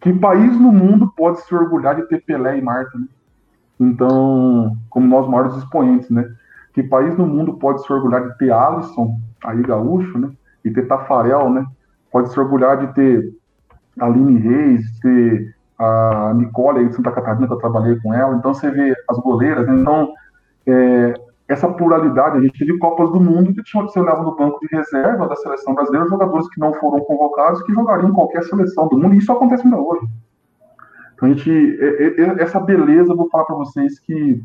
[0.00, 3.06] Que país no mundo pode se orgulhar de ter Pelé e Marta, né?
[3.78, 6.28] Então, como nós maiores expoentes, né?
[6.72, 10.30] Que país no mundo pode se orgulhar de ter Alisson, aí gaúcho, né?
[10.64, 11.66] E ter Tafarel, né?
[12.10, 13.34] Pode se orgulhar de ter
[13.98, 18.36] Aline Reis, ter a Nicole de Santa Catarina, que eu trabalhei com ela.
[18.36, 19.66] Então, você vê as goleiras.
[19.66, 19.76] Né?
[19.76, 20.12] Então,
[20.66, 21.14] é,
[21.48, 24.60] essa pluralidade, a gente teve Copas do Mundo que tinha que ser olhava no banco
[24.60, 28.98] de reserva da seleção brasileira jogadores que não foram convocados que jogariam qualquer seleção do
[28.98, 30.06] mundo, e isso acontece ainda hoje.
[31.14, 34.42] Então, a gente, é, é, essa beleza, vou falar para vocês que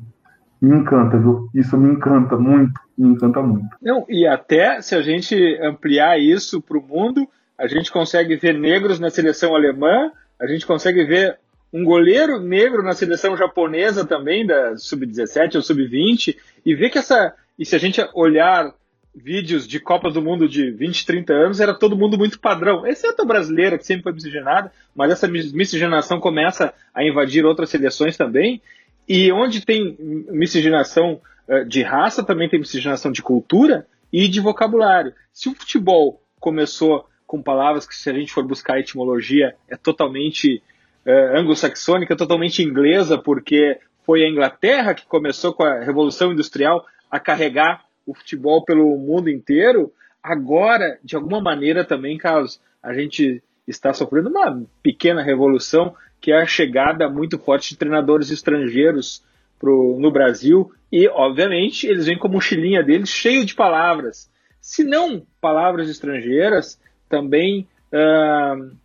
[0.62, 1.50] me encanta, viu?
[1.54, 3.68] Isso me encanta muito, me encanta muito.
[3.82, 8.58] Não, e até se a gente ampliar isso para o mundo, a gente consegue ver
[8.58, 10.12] negros na seleção alemã,
[10.46, 11.38] a gente consegue ver
[11.74, 17.34] um goleiro negro na seleção japonesa também, da sub-17 ou sub-20, e ver que essa.
[17.60, 18.74] E se a gente olhar
[19.16, 23.22] vídeos de Copas do Mundo de 20, 30 anos, era todo mundo muito padrão, exceto
[23.22, 28.62] a brasileira, que sempre foi miscigenada, mas essa miscigenação começa a invadir outras seleções também.
[29.08, 35.14] E onde tem miscigenação eh, de raça, também tem miscigenação de cultura e de vocabulário.
[35.32, 39.76] Se o futebol começou com palavras que, se a gente for buscar a etimologia, é
[39.76, 40.62] totalmente
[41.06, 47.20] é, anglo-saxônica, totalmente inglesa, porque foi a Inglaterra que começou com a Revolução Industrial a
[47.20, 49.92] carregar o futebol pelo mundo inteiro.
[50.22, 56.42] Agora, de alguma maneira também, Carlos, a gente está sofrendo uma pequena revolução, que é
[56.42, 59.24] a chegada muito forte de treinadores estrangeiros
[59.60, 64.30] pro, no Brasil, e, obviamente, eles vêm com a mochilinha deles cheio de palavras.
[64.62, 66.80] Se não palavras estrangeiras,
[67.16, 68.76] também uh,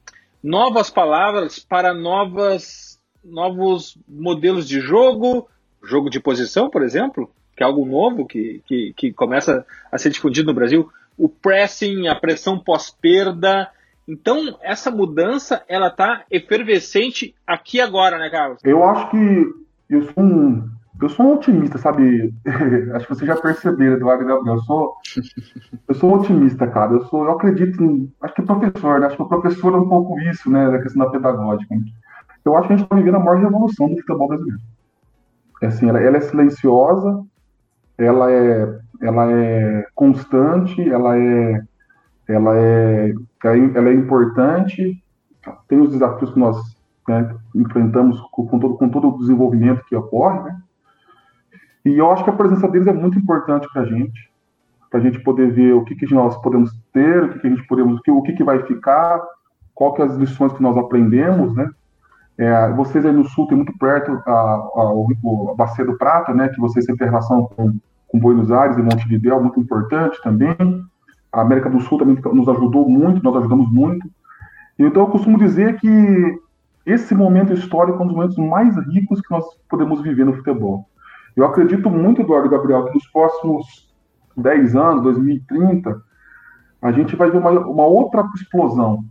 [0.41, 5.49] novas palavras para novas, novos modelos de jogo,
[5.83, 10.11] jogo de posição, por exemplo, que é algo novo que, que, que começa a ser
[10.11, 10.89] difundido no Brasil,
[11.19, 13.69] o pressing, a pressão pós-perda.
[14.07, 18.61] Então, essa mudança, ela está efervescente aqui agora, né, Carlos?
[18.65, 19.55] Eu acho que
[19.91, 22.35] eu sou um, eu sou um otimista, sabe?
[22.95, 24.57] Acho que vocês já perceberam, Eduardo Gabriel.
[24.57, 24.97] Eu sou,
[25.89, 26.93] eu sou um otimista, cara.
[26.93, 29.07] Eu sou, eu acredito em, acho que professor, né?
[29.07, 30.71] Acho que o professor é um pouco isso, né?
[30.71, 31.75] Da questão da pedagógica.
[32.45, 34.61] Eu acho que a gente está vivendo a maior revolução do futebol brasileiro.
[35.63, 37.23] É assim, ela, ela, é silenciosa,
[37.99, 41.63] ela é, ela é constante, ela é,
[42.29, 45.03] ela é, ela é importante.
[45.69, 46.57] Tem os desafios que nós
[47.09, 50.61] né, enfrentamos com, todo, com todo o desenvolvimento que ocorre, né?
[51.85, 54.31] E eu acho que a presença deles é muito importante para a gente,
[54.91, 57.51] para a gente poder ver o que, que nós podemos ter, o que, que a
[57.51, 59.21] gente podemos, o que, que vai ficar,
[59.75, 61.71] qual que é as lições que nós aprendemos, né?
[62.37, 66.49] É, vocês aí no Sul tem muito perto a, a, a Bacia do Prata, né?
[66.49, 67.75] Que vocês têm relação com,
[68.09, 70.57] com Buenos Aires e Montevideo, muito importante também.
[71.33, 74.09] A América do Sul também nos ajudou muito, nós ajudamos muito.
[74.79, 76.41] Então eu costumo dizer que
[76.87, 80.87] esse momento histórico é um dos momentos mais ricos que nós podemos viver no futebol.
[81.37, 83.95] Eu acredito muito, Eduardo Gabriel, que nos próximos
[84.37, 86.01] 10 anos, 2030,
[86.83, 89.05] a gente vai ver uma, uma outra explosão,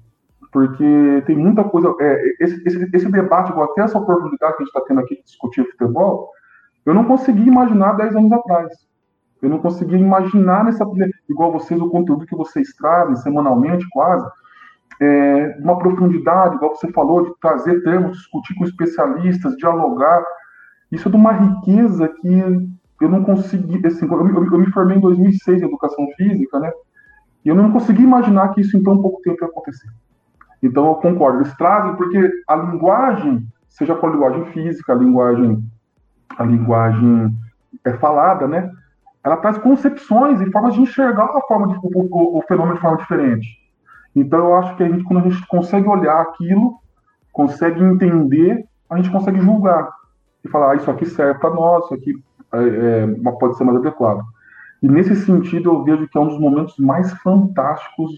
[0.52, 1.94] porque tem muita coisa.
[2.00, 5.24] É, esse, esse, esse, debate, até essa oportunidade que a gente está tendo aqui de
[5.24, 6.30] discutir futebol,
[6.86, 8.90] eu não consegui imaginar 10 anos atrás.
[9.42, 10.86] Eu não conseguia imaginar nessa.
[11.30, 14.28] Igual vocês, o conteúdo que vocês trazem semanalmente, quase,
[15.00, 20.24] é, uma profundidade, igual você falou, de trazer termos, discutir com especialistas, dialogar.
[20.92, 22.70] Isso é de uma riqueza que
[23.02, 26.72] eu não consegui, assim, eu, eu, eu, me formei em 2006 em educação física, né?
[27.46, 29.90] E eu não consegui imaginar que isso em tão pouco tempo ia acontecer.
[30.62, 35.64] Então eu concordo, eles trazem porque a linguagem, seja com a linguagem física, a linguagem,
[36.38, 37.34] a linguagem
[37.86, 38.70] é falada, né?
[39.24, 42.82] Ela traz concepções e formas de enxergar a forma de, o, o, o fenômeno de
[42.82, 43.48] forma diferente.
[44.14, 46.78] Então eu acho que a gente, quando a gente consegue olhar aquilo,
[47.32, 49.88] consegue entender, a gente consegue julgar
[50.44, 52.24] e falar, ah, isso aqui serve para nós, isso aqui
[52.54, 54.24] é, é, pode ser mais adequado.
[54.82, 58.12] E nesse sentido, eu vejo que é um dos momentos mais fantásticos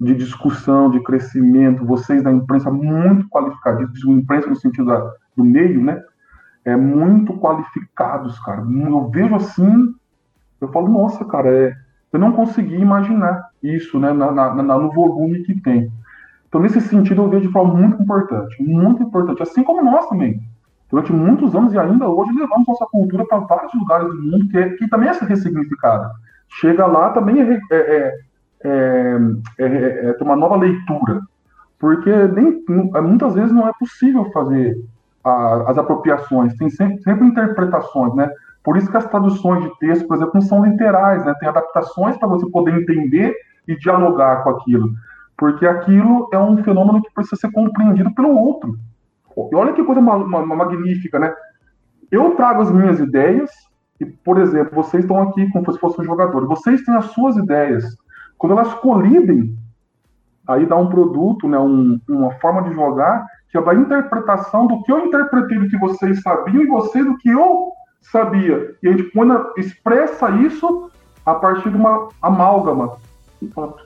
[0.00, 1.84] de discussão, de crescimento.
[1.84, 6.00] Vocês da imprensa muito qualificados, imprensa no sentido da, do meio, né?
[6.64, 8.60] É muito qualificados, cara.
[8.62, 9.92] Eu vejo assim,
[10.60, 11.74] eu falo, nossa, cara, é,
[12.12, 15.90] eu não consegui imaginar isso, né, na, na, na, no volume que tem.
[16.48, 20.40] Então, nesse sentido, eu vejo de forma muito importante, muito importante, assim como nós também
[20.90, 24.58] durante muitos anos e ainda hoje levamos nossa cultura para vários lugares do mundo que,
[24.58, 26.10] é, que também é ressignificada.
[26.48, 28.14] Chega lá também é, é,
[28.64, 29.16] é,
[29.58, 31.20] é, uma nova leitura,
[31.78, 32.62] porque nem,
[33.02, 34.76] muitas vezes não é possível fazer
[35.24, 38.28] a, as apropriações, tem sempre, sempre, interpretações, né?
[38.62, 41.32] Por isso que as traduções de texto, por exemplo, não são literais, né?
[41.38, 43.34] Tem adaptações para você poder entender
[43.66, 44.90] e dialogar com aquilo,
[45.36, 48.76] porque aquilo é um fenômeno que precisa ser compreendido pelo outro.
[49.52, 51.32] E olha que coisa magnífica, né?
[52.10, 53.50] Eu trago as minhas ideias,
[54.00, 56.46] e, por exemplo, vocês estão aqui como se fossem um jogador.
[56.46, 57.84] Vocês têm as suas ideias.
[58.38, 59.54] Quando elas colidem,
[60.48, 64.82] aí dá um produto, né, um, uma forma de jogar, que é a interpretação do
[64.82, 68.74] que eu interpretei do que vocês sabiam e vocês do que eu sabia.
[68.82, 70.90] E a gente na, expressa isso
[71.26, 72.96] a partir de uma amálgama.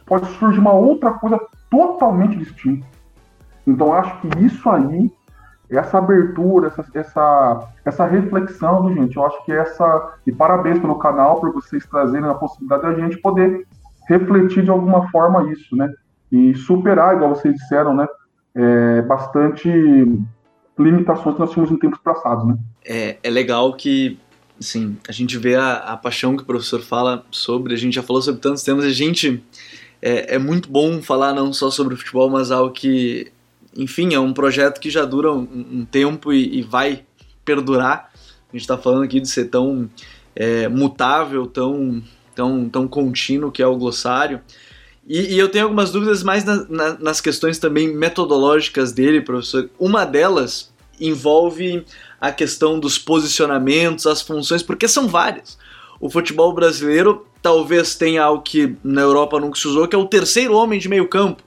[0.07, 1.41] Pode surgir uma outra coisa
[1.71, 2.87] totalmente distinta.
[3.67, 5.11] Então, acho que isso aí
[5.71, 10.15] essa abertura, essa, essa, essa reflexão, gente, eu acho que essa.
[10.27, 13.67] E parabéns pelo canal, por vocês trazerem a possibilidade da gente poder
[14.09, 15.93] refletir de alguma forma isso, né?
[16.31, 18.07] E superar, igual vocês disseram, né?
[18.55, 19.69] É, bastante
[20.79, 22.59] limitações que nós tínhamos em tempos passados, né?
[22.85, 24.19] É, é legal que,
[24.61, 28.03] assim, a gente vê a, a paixão que o professor fala sobre, a gente já
[28.03, 29.43] falou sobre tantos temas, a gente.
[30.03, 33.33] É, é muito bom falar não só sobre o futebol, mas algo que
[33.77, 37.05] enfim, é um projeto que já dura um, um tempo e, e, vai
[37.45, 38.11] perdurar.
[38.49, 39.91] A gente está falando aqui de ser tão
[40.35, 42.03] é, mutável, tão,
[42.35, 44.41] tão, tão contínuo que é o glossário.
[45.07, 49.68] E, e eu tenho algumas dúvidas mais na, na, nas questões também metodológicas dele, professor.
[49.79, 51.85] Uma delas envolve
[52.20, 55.59] a questão dos posicionamentos, as funções, porque são várias.
[56.01, 60.07] O futebol brasileiro talvez tenha algo que na Europa nunca se usou, que é o
[60.07, 61.43] terceiro homem de meio campo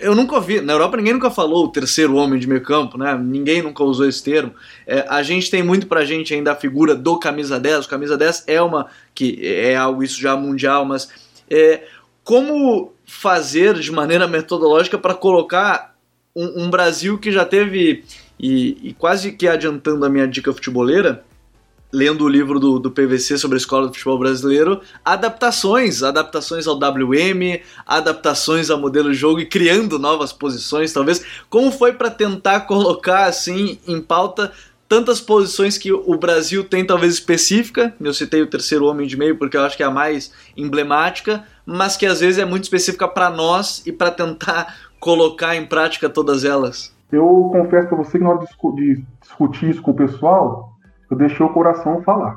[0.00, 3.16] eu nunca ouvi, na Europa ninguém nunca falou o terceiro homem de meio campo, né?
[3.16, 4.52] Ninguém nunca usou esse termo.
[4.86, 8.16] É, a gente tem muito pra gente ainda a figura do camisa 10, o camisa
[8.16, 11.08] 10 é uma, que é algo isso já mundial, mas
[11.50, 11.82] é,
[12.22, 15.94] como fazer de maneira metodológica para colocar
[16.34, 18.04] um, um, Brasil que já teve,
[18.38, 21.24] e, e quase que adiantando a minha dica futeboleira,
[21.94, 26.74] lendo o livro do, do PVC sobre a escola do futebol brasileiro, adaptações, adaptações ao
[26.74, 31.24] WM, adaptações ao modelo de jogo e criando novas posições, talvez.
[31.48, 34.50] Como foi para tentar colocar assim em pauta
[34.88, 39.38] tantas posições que o Brasil tem talvez específica, eu citei o terceiro homem de meio
[39.38, 43.06] porque eu acho que é a mais emblemática, mas que às vezes é muito específica
[43.06, 46.92] para nós e para tentar colocar em prática todas elas.
[47.12, 50.73] Eu confesso para você que na hora de discutir isso com o pessoal,
[51.10, 52.36] eu deixei o coração falar.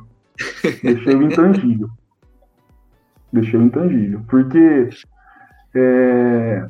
[0.83, 1.89] deixei o intangível.
[3.31, 4.21] Deixei o intangível.
[4.27, 4.89] Porque
[5.75, 6.67] é,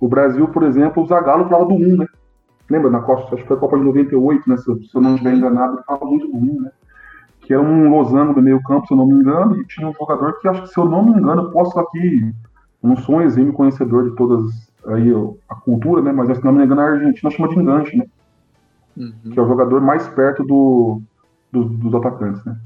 [0.00, 2.06] o Brasil, por exemplo, o Zagallo falava do 1, né?
[2.70, 4.56] Lembra na Copa, acho que foi a Copa de 98, né?
[4.56, 6.70] Se, se eu não estiver enganado, ele falava muito do 1, né?
[7.40, 9.94] Que era um losango do meio campo, se eu não me engano, e tinha um
[9.94, 12.32] jogador que acho que, se eu não me engano, posso aqui,
[12.82, 14.42] não sou um exímio conhecedor de todas
[14.86, 15.10] aí
[15.48, 16.12] a cultura, né?
[16.12, 18.04] Mas se não me engano, a Argentina chama de enganche, né?
[18.98, 19.30] Uhum.
[19.30, 21.00] que é o jogador mais perto do,
[21.52, 22.56] do, dos atacantes, né?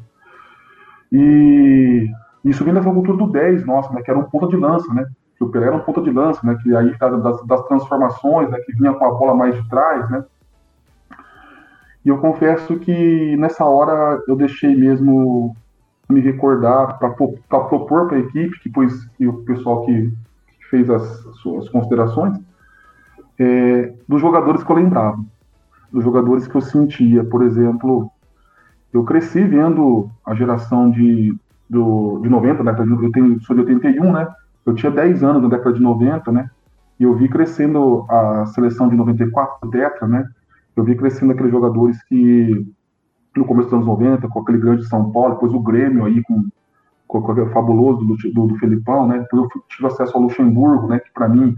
[1.13, 2.11] E
[2.45, 4.03] isso vem dessa cultura do 10, nossa, né?
[4.03, 5.07] Que era um ponta de lança, né?
[5.37, 6.57] Que o Pelé era um ponta de lança, né?
[6.63, 8.59] Que aí das, das transformações, né?
[8.61, 10.25] Que vinha com a bola mais de trás, né?
[12.05, 15.55] E eu confesso que nessa hora eu deixei mesmo
[16.09, 20.13] me recordar para propor para a equipe, que, pois, o pessoal que
[20.69, 22.41] fez as, as suas considerações,
[23.39, 25.23] é, dos jogadores que eu lembrava
[25.93, 27.23] dos jogadores que eu sentia.
[27.23, 28.11] Por exemplo,
[28.93, 31.37] eu cresci vendo a geração de,
[31.69, 32.77] do, de 90, né?
[32.79, 34.29] eu tenho, sou de 81, né?
[34.65, 36.51] Eu tinha 10 anos na década de 90, né?
[36.99, 40.29] E eu vi crescendo a seleção de 94, Tetra, né?
[40.77, 42.67] Eu vi crescendo aqueles jogadores que,
[43.37, 46.49] no começo dos anos 90, com aquele grande São Paulo, depois o Grêmio aí com,
[47.09, 49.19] com, com fabuloso do, do, do Felipão, né?
[49.19, 51.01] Depois eu tive acesso ao Luxemburgo, né?
[51.01, 51.57] Que para mim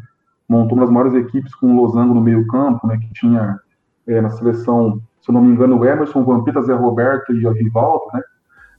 [0.49, 2.97] montou uma das maiores equipes com o Losango no meio campo, né?
[2.99, 3.59] Que tinha
[4.07, 7.47] é, na seleção, se eu não me engano, o Emerson, o Vampeta, Zé Roberto e
[7.47, 8.21] o Rivaldo, né?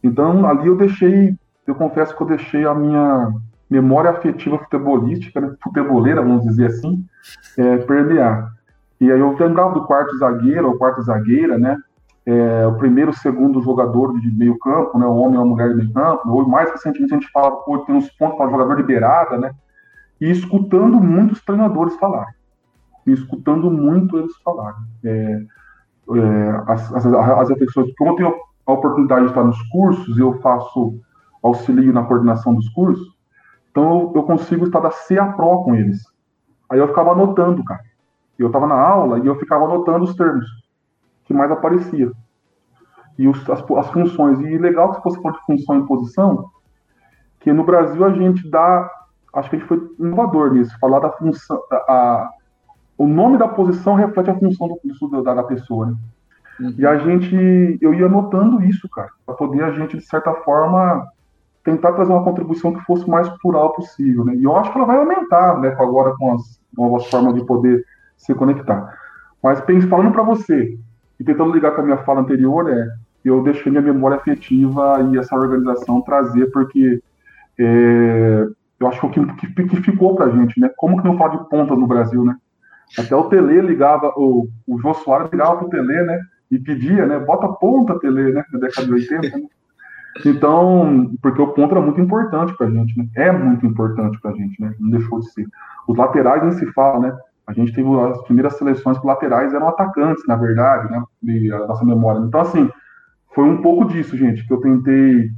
[0.04, 3.34] Então ali eu deixei, eu confesso que eu deixei a minha
[3.70, 5.56] memória afetiva futebolística, né?
[5.62, 7.04] futeboleira, vamos dizer assim,
[7.58, 8.52] é, permear.
[9.00, 11.78] E aí eu lembrava do quarto zagueiro, ou quarta zagueira, né?
[12.26, 15.06] É, o primeiro, segundo jogador de meio campo, né?
[15.06, 16.30] O homem ou a mulher de meio campo.
[16.30, 19.52] Ou mais recentemente a gente fala, pô, tem uns pontos para jogador de beirada, né?
[20.20, 22.28] E escutando muitos treinadores falar.
[23.06, 24.82] E escutando muito eles falarem.
[25.04, 25.46] É,
[26.14, 28.36] é, as, as, as eu tenho
[28.66, 31.00] a oportunidade de estar nos cursos, eu faço
[31.42, 33.16] auxílio na coordenação dos cursos,
[33.70, 36.02] então eu, eu consigo estar da C a com eles.
[36.70, 37.82] Aí eu ficava anotando, cara.
[38.38, 40.46] Eu estava na aula e eu ficava anotando os termos
[41.26, 42.12] que mais aparecia.
[43.18, 44.40] E os, as, as, funções.
[44.40, 46.50] E legal que se fosse de função e posição,
[47.40, 48.90] que no Brasil a gente dá.
[49.34, 51.62] Acho que a gente foi inovador nisso, falar da função.
[51.72, 52.30] A
[52.98, 55.96] o nome da posição reflete a função do, do, da, da pessoa, né?
[56.60, 56.74] Uhum.
[56.78, 57.78] E a gente.
[57.82, 61.06] Eu ia anotando isso, cara, para poder a gente, de certa forma,
[61.64, 64.36] tentar trazer uma contribuição que fosse mais plural possível, né?
[64.36, 67.84] E eu acho que ela vai aumentar, né, agora com as novas formas de poder
[68.16, 68.98] se conectar.
[69.44, 70.78] Mas falando para você,
[71.20, 72.88] e tentando ligar com a minha fala anterior, é
[73.26, 77.02] eu deixei minha memória afetiva e essa organização trazer, porque
[77.58, 78.48] é,
[78.80, 80.70] eu acho que o que, que ficou para a gente, né?
[80.78, 82.36] Como que não fala de ponta no Brasil, né?
[82.98, 86.20] Até o Tele ligava, o, o Jô Soares ligava para o Tele, né?
[86.52, 87.20] E pedia, né?
[87.20, 88.44] Bota ponta, Tele, né?
[88.52, 89.48] Na década de 80, né?
[90.24, 93.08] Então, porque o ponto era muito importante para a gente, né?
[93.16, 94.74] É muito importante para a gente, né?
[94.80, 95.46] Não deixou de ser.
[95.88, 97.18] Os laterais nem se fala, né?
[97.48, 101.04] A gente teve as primeiras seleções que laterais eram atacantes, na verdade, né?
[101.22, 102.20] De, a nossa memória.
[102.20, 102.70] Então, assim,
[103.34, 105.32] foi um pouco disso, gente, que eu tentei.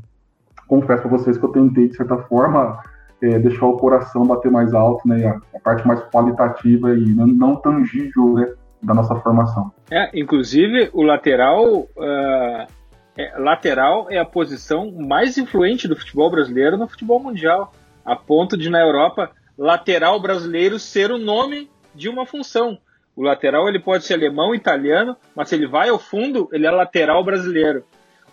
[0.68, 2.78] Confesso para vocês que eu tentei, de certa forma,
[3.22, 5.26] é, deixar o coração bater mais alto, né?
[5.26, 8.53] A, a parte mais qualitativa e não, não, tangível, né?
[8.82, 9.72] Da nossa formação.
[9.89, 11.88] É, inclusive, o lateral.
[11.97, 12.78] Uh,
[13.18, 17.74] é, lateral é a posição mais influente do futebol brasileiro no futebol mundial.
[18.05, 22.78] A ponto de, na Europa, lateral brasileiro ser o nome de uma função.
[23.15, 26.72] O lateral ele pode ser alemão, italiano, mas se ele vai ao fundo, ele é
[26.72, 27.84] lateral brasileiro.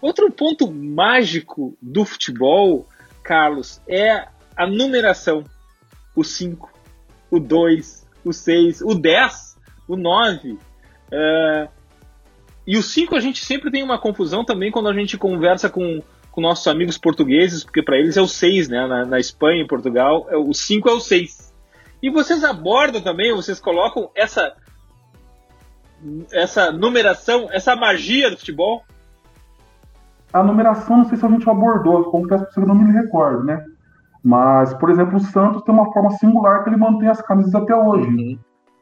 [0.03, 2.87] Outro ponto mágico do futebol,
[3.23, 5.45] Carlos, é a numeração.
[6.17, 6.71] O 5,
[7.31, 9.57] o 2, o 6, o 10,
[9.89, 10.59] o 9.
[11.11, 11.69] É...
[12.67, 16.03] E o 5 a gente sempre tem uma confusão também quando a gente conversa com,
[16.31, 18.87] com nossos amigos portugueses, porque para eles é o 6, né?
[18.87, 21.53] Na, na Espanha, em Portugal, é o 5 é o 6.
[22.03, 24.55] E vocês abordam também, vocês colocam essa
[26.33, 28.85] essa numeração, essa magia do futebol?
[30.33, 33.65] A numeração, não sei se a gente abordou, confesso que você não me recordo, né?
[34.25, 37.77] Mas, por exemplo, o Santos tem uma forma singular que ele mantém as camisas até
[37.77, 38.09] hoje.
[38.09, 38.39] Uhum.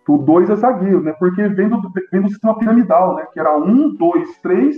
[0.08, 1.12] O 2 é zagueiro, né?
[1.18, 1.80] Porque vem do,
[2.10, 3.26] vem do sistema piramidal, né?
[3.32, 4.76] Que era 1, 2, 3,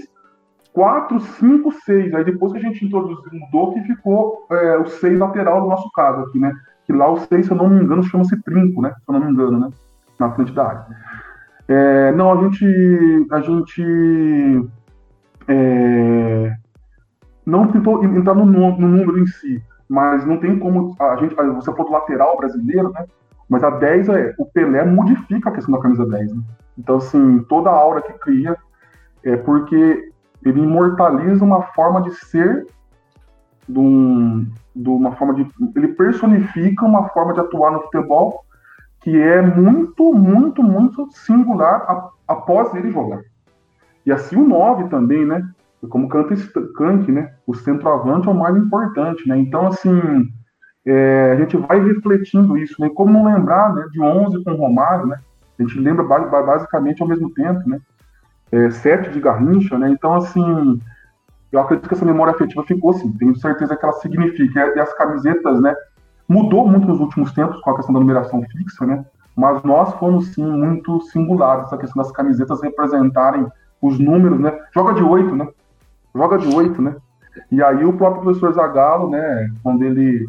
[0.73, 2.15] 4, 5, 6.
[2.15, 5.91] Aí depois que a gente introduziu, mudou que ficou é, o 6 lateral no nosso
[5.93, 6.53] caso aqui, né?
[6.87, 8.91] que lá o 6, se eu não me engano, chama-se trinco, né?
[8.91, 9.69] Se eu não me engano, né?
[10.19, 10.87] Na frente da área.
[11.67, 14.69] É, não, a gente, a gente
[15.49, 16.55] é,
[17.45, 21.71] não tentou entrar no, no, número em si, mas não tem como a gente, você
[21.73, 23.07] falou do lateral brasileiro, né?
[23.49, 26.43] Mas a 10 é, o Pelé modifica a questão da camisa 10, né?
[26.79, 28.57] Então, assim, toda a aura que cria
[29.23, 30.11] é porque
[30.45, 32.67] ele imortaliza uma forma de ser
[33.69, 35.47] de, um, de uma forma de.
[35.75, 38.45] Ele personifica uma forma de atuar no futebol
[39.01, 43.21] que é muito, muito, muito singular a, após ele jogar.
[44.07, 45.47] E assim o 9 também, né?
[45.89, 46.35] Como canta
[46.77, 47.35] Kant, né?
[47.47, 49.39] O centroavante é o mais importante, né?
[49.39, 50.29] Então, assim,
[50.87, 52.89] é, a gente vai refletindo isso, né?
[52.95, 55.19] Como não lembrar né, de 11 com Romário, né?
[55.59, 57.81] A gente lembra basicamente ao mesmo tempo, né?
[58.53, 59.89] É, sete de Garrincha, né?
[59.91, 60.81] Então, assim,
[61.55, 64.73] eu acredito que essa memória afetiva ficou assim, tenho certeza que ela significa.
[64.75, 65.75] E as camisetas, né,
[66.29, 69.05] mudou muito nos últimos tempos com a questão da numeração fixa, né,
[69.37, 73.47] mas nós fomos sim muito singulares, essa questão das camisetas representarem
[73.81, 75.47] os números, né, joga de oito, né,
[76.15, 76.97] joga de oito, né,
[77.51, 80.29] e aí o próprio professor Zagallo, né, quando ele,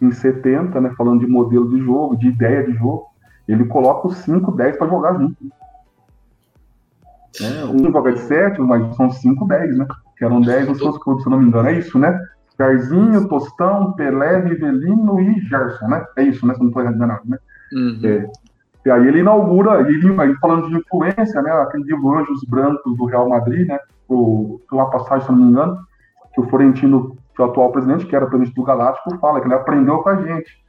[0.00, 3.06] em 70, né, falando de modelo de jogo, de ideia de jogo,
[3.48, 5.36] ele coloca os 5, 10 para jogar junto.
[7.40, 9.86] É, um joga de 7, mas são 5, 10, né?
[10.16, 11.68] que eram 10 nos seus clubes, se eu não me engano.
[11.68, 12.18] É isso, né?
[12.58, 16.04] Jairzinho, Tostão, Pelé, Rivelino e Gerson, né?
[16.16, 16.54] É isso, né?
[16.54, 17.38] Se não estou enganado, né?
[17.72, 18.00] Uhum.
[18.02, 18.30] É.
[18.86, 21.50] E aí ele inaugura, ele, aí falando de influência, né?
[21.50, 23.78] Aquele livro Anjos Brancos do Real Madrid, né?
[24.08, 25.78] O, uma passagem, se não me engano,
[26.34, 29.46] que o Florentino, que é o atual presidente, que era presidente do Galáctico, fala que
[29.46, 30.64] ele aprendeu com a gente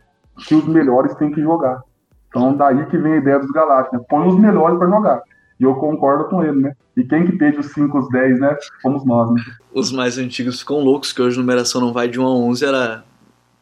[0.45, 1.81] que os melhores têm que jogar.
[2.29, 4.05] Então, daí que vem a ideia dos Galácticos, né?
[4.09, 5.21] Põe os melhores para jogar.
[5.59, 6.73] E eu concordo com ele, né?
[6.95, 8.55] E quem que teve os 5, os 10, né?
[8.81, 9.41] Fomos nós, né?
[9.73, 12.65] Os mais antigos ficam loucos, que hoje a numeração não vai de 1 a 11,
[12.65, 13.03] era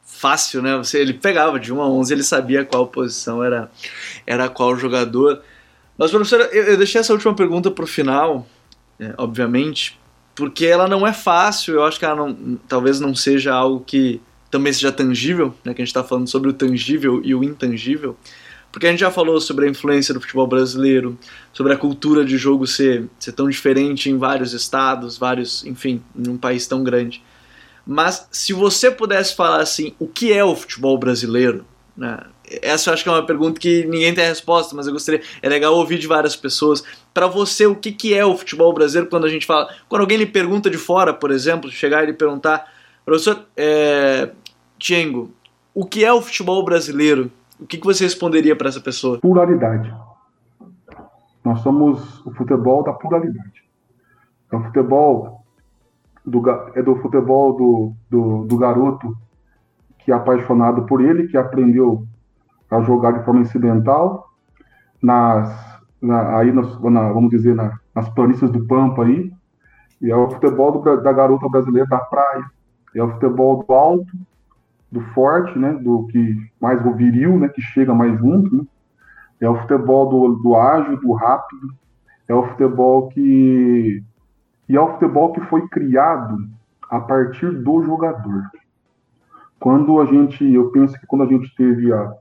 [0.03, 0.77] fácil, né?
[0.77, 3.69] Você, ele pegava de 1 a 11, ele sabia qual posição era,
[4.27, 5.41] era qual jogador.
[5.97, 8.45] Mas, professora, eu, eu deixei essa última pergunta para o final,
[8.99, 9.99] é, obviamente,
[10.35, 14.21] porque ela não é fácil, eu acho que ela não, talvez não seja algo que
[14.51, 15.73] também seja tangível, né?
[15.73, 18.17] Que a gente está falando sobre o tangível e o intangível.
[18.71, 21.17] Porque a gente já falou sobre a influência do futebol brasileiro,
[21.53, 26.29] sobre a cultura de jogo ser, ser tão diferente em vários estados, vários, enfim, em
[26.29, 27.23] um país tão grande.
[27.87, 31.65] Mas se você pudesse falar assim, o que é o futebol brasileiro?
[31.95, 32.19] Né?
[32.61, 35.21] Essa eu acho que é uma pergunta que ninguém tem a resposta, mas eu gostaria,
[35.41, 36.83] é legal ouvir de várias pessoas.
[37.13, 40.17] Para você, o que, que é o futebol brasileiro quando a gente fala, quando alguém
[40.17, 42.65] lhe pergunta de fora, por exemplo, chegar e lhe perguntar,
[43.03, 44.31] professor, é,
[44.77, 45.31] Tiengo,
[45.73, 47.31] o que é o futebol brasileiro?
[47.59, 49.19] O que, que você responderia para essa pessoa?
[49.19, 49.93] Pluralidade.
[51.43, 53.63] Nós somos o futebol da pluralidade.
[54.51, 55.45] É o futebol
[56.25, 56.43] do,
[56.75, 59.15] é do futebol do, do, do garoto
[59.99, 62.05] que é apaixonado por ele, que aprendeu
[62.69, 64.29] a jogar de forma incidental,
[65.01, 69.31] nas, na, aí nas, na, vamos dizer, na, nas planícies do Pampa aí,
[70.01, 72.45] e é o futebol do, da garota brasileira da praia,
[72.93, 74.11] é o futebol do alto,
[74.91, 78.63] do forte, né, do que mais viril, né, que chega mais junto, né?
[79.41, 81.75] é o futebol do, do ágil, do rápido,
[82.27, 84.03] é o futebol que
[84.67, 86.49] e é o futebol que foi criado
[86.89, 88.49] a partir do jogador.
[89.59, 92.13] Quando a gente, eu penso que quando a gente teve a,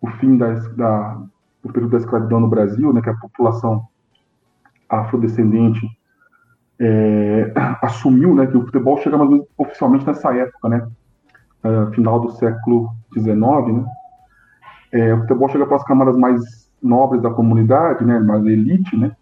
[0.00, 1.22] o fim da, da,
[1.62, 3.86] do período da escravidão no Brasil, né, que a população
[4.88, 5.86] afrodescendente
[6.78, 10.88] é, assumiu, né, que o futebol chega mais oficialmente nessa época, né,
[11.64, 13.84] uh, final do século XIX, né?
[14.92, 19.12] É, o futebol chega para as camadas mais nobres da comunidade, né, mais elite, né?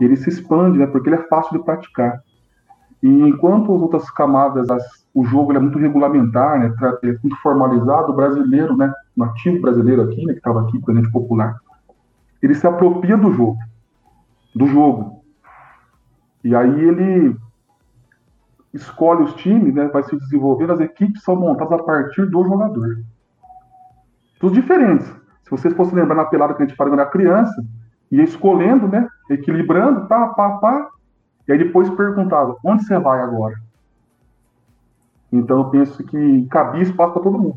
[0.00, 2.22] Ele se expande, né, porque ele é fácil de praticar.
[3.02, 4.82] E enquanto as outras camadas, as,
[5.18, 10.24] o jogo é muito regulamentar, né, é muito formalizado, o brasileiro, né, nativo brasileiro aqui,
[10.24, 11.58] né, que estava aqui, presente popular,
[12.40, 13.58] ele se apropria do jogo,
[14.54, 15.24] do jogo.
[16.44, 17.36] E aí ele
[18.72, 23.02] escolhe os times, né, vai se desenvolver, as equipes são montadas a partir do jogador.
[24.38, 25.08] Tudo diferentes.
[25.42, 27.60] Se vocês fossem lembrar na pelada que a gente fazia quando era criança,
[28.08, 30.88] ia escolhendo, né, equilibrando, pá, pá, pá,
[31.48, 33.56] e aí depois perguntava, onde você vai agora?
[35.32, 37.56] Então eu penso que cabia espaço para todo mundo.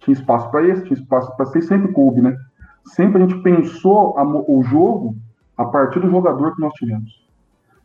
[0.00, 2.36] Tinha espaço para esse, tinha espaço para ser sempre clube, né?
[2.84, 5.16] Sempre a gente pensou a, o jogo
[5.56, 7.28] a partir do jogador que nós tivemos.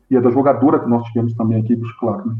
[0.09, 2.35] E é da jogadora que nós tivemos também aqui, claro, né?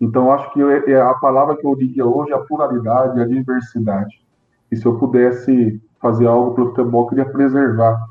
[0.00, 3.26] Então, acho que é, é a palavra que eu diria hoje é a pluralidade, a
[3.26, 4.18] diversidade.
[4.72, 8.02] E se eu pudesse fazer algo para o futebol, eu queria preservar.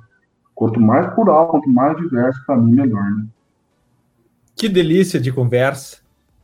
[0.54, 3.02] Quanto mais plural, quanto mais diverso, para mim, melhor.
[3.02, 3.26] Né?
[4.56, 5.98] Que delícia de conversa.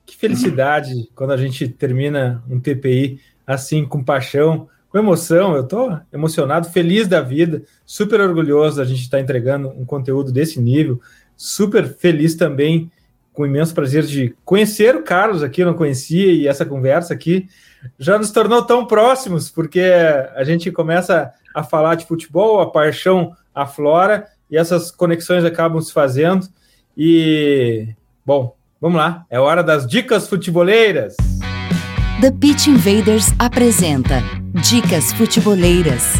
[0.05, 5.55] Que felicidade quando a gente termina um TPI assim, com paixão, com emoção.
[5.55, 10.31] Eu estou emocionado, feliz da vida, super orgulhoso da gente estar tá entregando um conteúdo
[10.31, 11.01] desse nível.
[11.35, 12.91] Super feliz também
[13.35, 17.49] com imenso prazer de conhecer o Carlos aqui, eu não conhecia, e essa conversa aqui
[17.99, 23.35] já nos tornou tão próximos, porque a gente começa a falar de futebol, a paixão
[23.53, 26.47] aflora, e essas conexões acabam se fazendo.
[26.97, 27.89] E,
[28.25, 28.54] bom,
[28.85, 31.15] vamos lá, é hora das dicas futeboleiras.
[32.21, 34.21] The Pitch Invaders apresenta
[34.61, 36.13] Dicas Futeboleiras.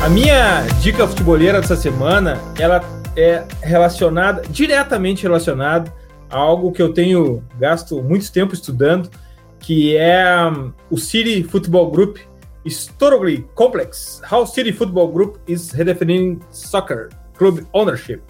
[0.00, 2.80] A minha dica futebolera dessa semana, ela
[3.16, 5.92] é relacionada, diretamente relacionada
[6.28, 9.10] a algo que eu tenho gasto muito tempo estudando,
[9.58, 12.18] que é um, o City Football Group
[12.66, 14.20] Storogly Complex.
[14.30, 18.20] How City Football Group is redefining soccer club ownership.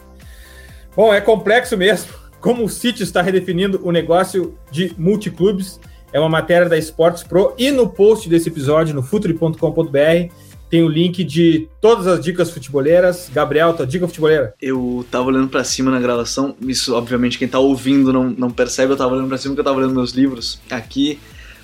[0.95, 2.13] Bom, é complexo mesmo.
[2.41, 5.81] Como o City está redefinindo o negócio de multiclubes.
[6.13, 10.33] É uma matéria da Sports Pro e no post desse episódio no futuri.com.br
[10.69, 13.31] tem o link de todas as dicas futeboleiras.
[13.33, 14.55] Gabriel, tua dica futeboleira?
[14.61, 18.93] Eu tava olhando para cima na gravação, isso obviamente quem tá ouvindo não, não percebe,
[18.93, 21.19] eu tava olhando para cima porque eu tava lendo meus livros aqui.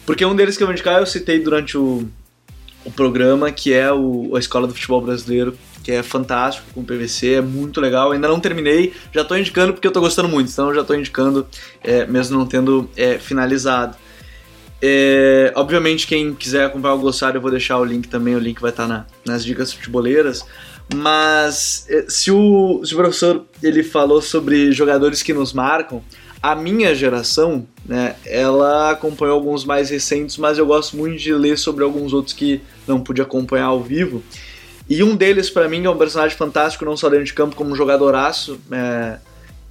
[0.07, 2.09] Porque um deles que eu vou indicar eu citei durante o,
[2.85, 7.35] o programa, que é o, a Escola do Futebol Brasileiro, que é fantástico com PVC,
[7.35, 8.13] é muito legal.
[8.13, 11.47] Ainda não terminei, já estou indicando porque eu estou gostando muito, então já estou indicando,
[11.83, 13.97] é, mesmo não tendo é, finalizado.
[14.85, 18.61] É, obviamente, quem quiser acompanhar o glossário, eu vou deixar o link também, o link
[18.61, 20.45] vai estar na, nas dicas futeboleiras.
[20.93, 26.03] Mas é, se o, se o professor ele falou sobre jogadores que nos marcam,
[26.43, 31.57] a minha geração, né, ela acompanhou alguns mais recentes, mas eu gosto muito de ler
[31.57, 34.25] sobre alguns outros que não pude acompanhar ao vivo.
[34.91, 37.77] E um deles, para mim, é um personagem fantástico, não só dentro de campo, como
[37.77, 38.59] jogadoraço.
[38.73, 39.19] É,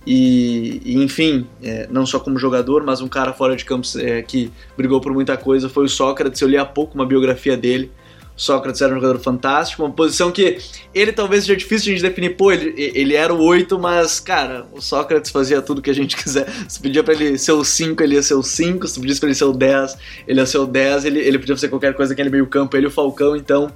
[0.05, 4.21] e, e, enfim, é, não só como jogador, mas um cara fora de campo é,
[4.21, 6.41] que brigou por muita coisa foi o Sócrates.
[6.41, 7.91] Eu li há pouco uma biografia dele.
[8.35, 10.57] Sócrates era um jogador fantástico, uma posição que
[10.95, 14.19] ele talvez seja difícil de a gente definir, pô, ele, ele era o 8, mas,
[14.19, 16.47] cara, o Sócrates fazia tudo que a gente quiser.
[16.67, 19.29] Se pedia pra ele ser o 5, ele ia ser o 5, se pedisse pra
[19.29, 19.97] ele ser o 10,
[20.27, 22.87] ele ia ser o 10, ele, ele podia fazer qualquer coisa naquele meio campo, ele
[22.87, 23.71] o Falcão, então,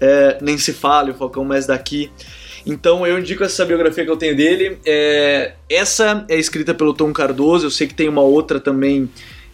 [0.00, 2.10] é, nem se fala, o Falcão mais daqui.
[2.68, 4.78] Então eu indico essa biografia que eu tenho dele.
[4.84, 9.08] É, essa é escrita pelo Tom Cardoso, eu sei que tem uma outra também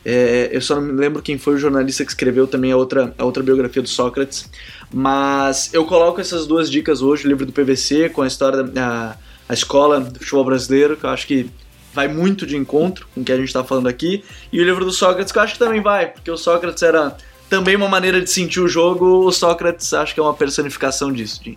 [0.04, 3.14] é, eu só não me lembro quem foi o jornalista que escreveu também a outra,
[3.16, 4.50] a outra biografia do Sócrates.
[4.92, 9.16] Mas eu coloco essas duas dicas hoje: o livro do PVC, com a história da
[9.48, 11.50] a escola do futebol brasileiro, que eu acho que
[11.92, 14.24] vai muito de encontro com o que a gente está falando aqui.
[14.52, 17.16] E o livro do Sócrates, que eu acho que também vai, porque o Sócrates era
[17.48, 19.26] também uma maneira de sentir o jogo.
[19.26, 21.56] O Sócrates acho que é uma personificação disso, Jim.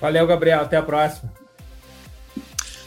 [0.00, 0.60] Valeu, Gabriel.
[0.60, 1.32] Até a próxima.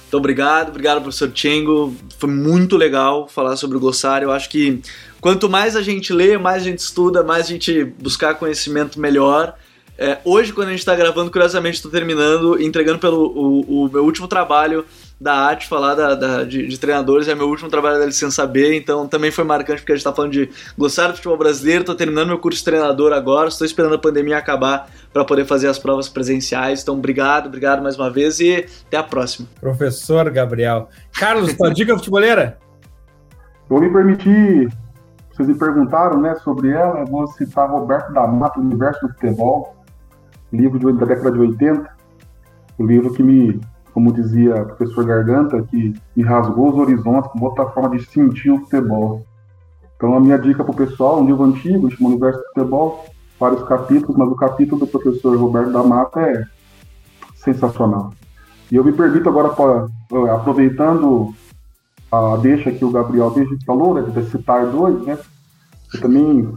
[0.09, 1.95] Muito obrigado, obrigado, professor Chengo.
[2.17, 4.25] Foi muito legal falar sobre o glossário.
[4.25, 4.81] Eu acho que
[5.21, 9.53] quanto mais a gente lê, mais a gente estuda, mais a gente buscar conhecimento melhor.
[9.95, 14.03] É, hoje, quando a gente está gravando, curiosamente, estou terminando, entregando pelo o, o meu
[14.03, 14.83] último trabalho
[15.19, 18.77] da arte, falar da, da de, de, treinadores, é meu último trabalho da licença B,
[18.77, 21.95] então também foi marcante porque a gente está falando de glossário do futebol brasileiro, estou
[21.95, 25.77] terminando meu curso de treinador agora, estou esperando a pandemia acabar para poder fazer as
[25.77, 29.47] provas presenciais, então obrigado, obrigado mais uma vez e até a próxima.
[29.59, 30.87] Professor Gabriel.
[31.11, 32.57] Carlos, tua dica futeboleira?
[33.67, 34.69] Vou me permitir,
[35.31, 39.75] vocês me perguntaram né, sobre ela, vou citar Roberto da Mata, Universo do Futebol,
[40.53, 41.89] livro de, da década de 80,
[42.77, 43.59] o livro que me
[43.93, 48.51] como dizia o professor Garganta, que me rasgou os horizontes com outra forma de sentir
[48.51, 49.25] o futebol.
[49.95, 53.05] Então, a minha dica para o pessoal, um livro antigo, chama Universo do Futebol,
[53.39, 56.45] vários capítulos, mas o capítulo do professor Roberto da Mata é
[57.35, 58.13] sensacional.
[58.71, 61.33] E eu me permito agora, pra, eh, aproveitando
[62.11, 65.17] a deixa que o Gabriel desde falou, né, de citar dois, né,
[65.93, 66.47] eu também,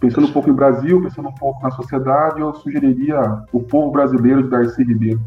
[0.00, 4.42] pensando um pouco em Brasil, pensando um pouco na sociedade, eu sugeriria o povo brasileiro
[4.42, 5.20] de Darcy Ribeiro.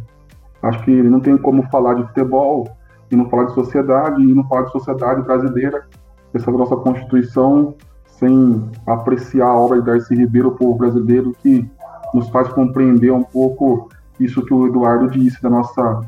[0.66, 2.68] Acho que não tem como falar de futebol
[3.12, 5.86] e não falar de sociedade e não falar de sociedade brasileira,
[6.34, 7.76] essa nossa Constituição,
[8.08, 11.70] sem apreciar a obra de Darcy Ribeiro, o povo brasileiro, que
[12.16, 13.90] nos faz compreender um pouco
[14.20, 16.02] isso que o Eduardo disse da nossa,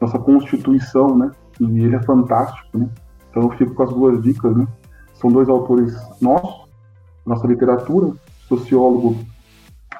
[0.00, 1.30] nossa Constituição, né?
[1.60, 2.88] E ele é fantástico, né?
[3.30, 4.66] Então eu fico com as duas dicas, né?
[5.14, 6.66] São dois autores nossos,
[7.26, 8.12] nossa literatura,
[8.48, 9.18] sociólogo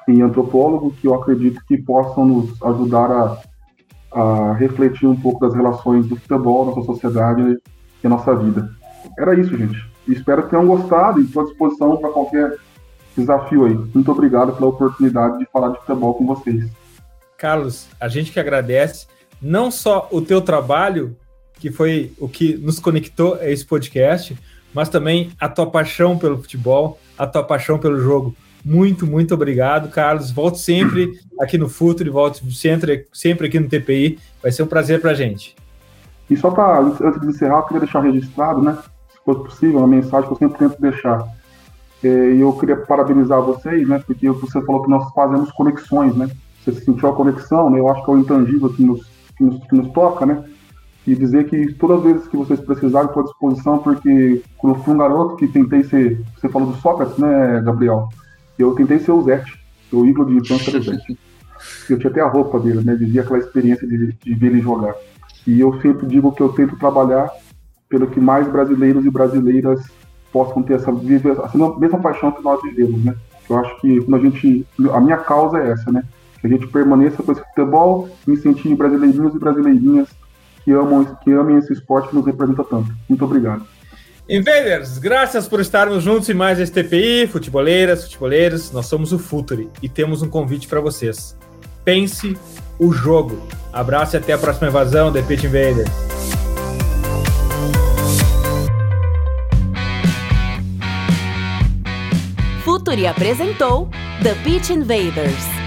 [0.07, 3.48] e antropólogo, que eu acredito que possam nos ajudar a
[4.11, 7.57] a refletir um pouco das relações do futebol, nossa sociedade
[8.03, 8.69] e a nossa vida.
[9.17, 9.77] Era isso, gente.
[10.07, 12.57] Espero que tenham gostado e estou à disposição para qualquer
[13.15, 13.73] desafio aí.
[13.73, 16.69] Muito obrigado pela oportunidade de falar de futebol com vocês.
[17.37, 19.07] Carlos, a gente que agradece
[19.41, 21.15] não só o teu trabalho,
[21.59, 24.37] que foi o que nos conectou a esse podcast,
[24.73, 28.35] mas também a tua paixão pelo futebol, a tua paixão pelo jogo.
[28.63, 30.31] Muito, muito obrigado, Carlos.
[30.31, 34.19] Volte sempre aqui no Futuro, volte sempre, sempre aqui no TPI.
[34.41, 35.55] Vai ser um prazer para a gente.
[36.29, 38.77] E só para, antes de encerrar, eu queria deixar registrado, né,
[39.09, 41.27] se fosse possível, uma mensagem que eu sempre tento deixar.
[42.03, 46.29] É, e eu queria parabenizar vocês, né, porque você falou que nós fazemos conexões, né?
[46.63, 47.79] Você sentiu a conexão, né?
[47.79, 49.01] Eu acho que é o intangível que nos,
[49.37, 50.43] que nos, que nos toca, né?
[51.07, 54.83] E dizer que todas as vezes que vocês precisarem, estou à disposição, porque quando eu
[54.83, 56.21] fui um garoto que tentei ser.
[56.35, 58.09] Você falou do Sócrates, né, Gabriel?
[58.59, 59.57] Eu tentei ser o Zete,
[59.91, 61.17] o ídolo de do Zete.
[61.89, 62.93] Eu tinha até a roupa dele, né?
[62.93, 64.93] Vivia aquela experiência de, de ver ele jogar.
[65.47, 67.31] E eu sempre digo que eu tento trabalhar
[67.87, 69.81] pelo que mais brasileiros e brasileiras
[70.31, 73.15] possam ter essa, essa mesma paixão que nós vivemos, né?
[73.49, 74.67] Eu acho que quando a gente.
[74.93, 76.03] A minha causa é essa, né?
[76.39, 80.09] Que a gente permaneça com esse futebol e incentive brasileirinhos e brasileirinhas
[80.63, 82.93] que amam, que amem esse esporte que nos representa tanto.
[83.07, 83.65] Muito obrigado.
[84.29, 89.71] Invaders, graças por estarmos juntos em mais este TPI, futeboleiras, futeboleiros, nós somos o Futuri
[89.81, 91.35] e temos um convite para vocês.
[91.83, 92.37] Pense
[92.77, 93.41] o jogo.
[93.73, 95.89] Abraço e até a próxima invasão, The Pitch Invaders.
[102.63, 103.89] Futuri apresentou
[104.21, 105.58] The Pitch Invaders.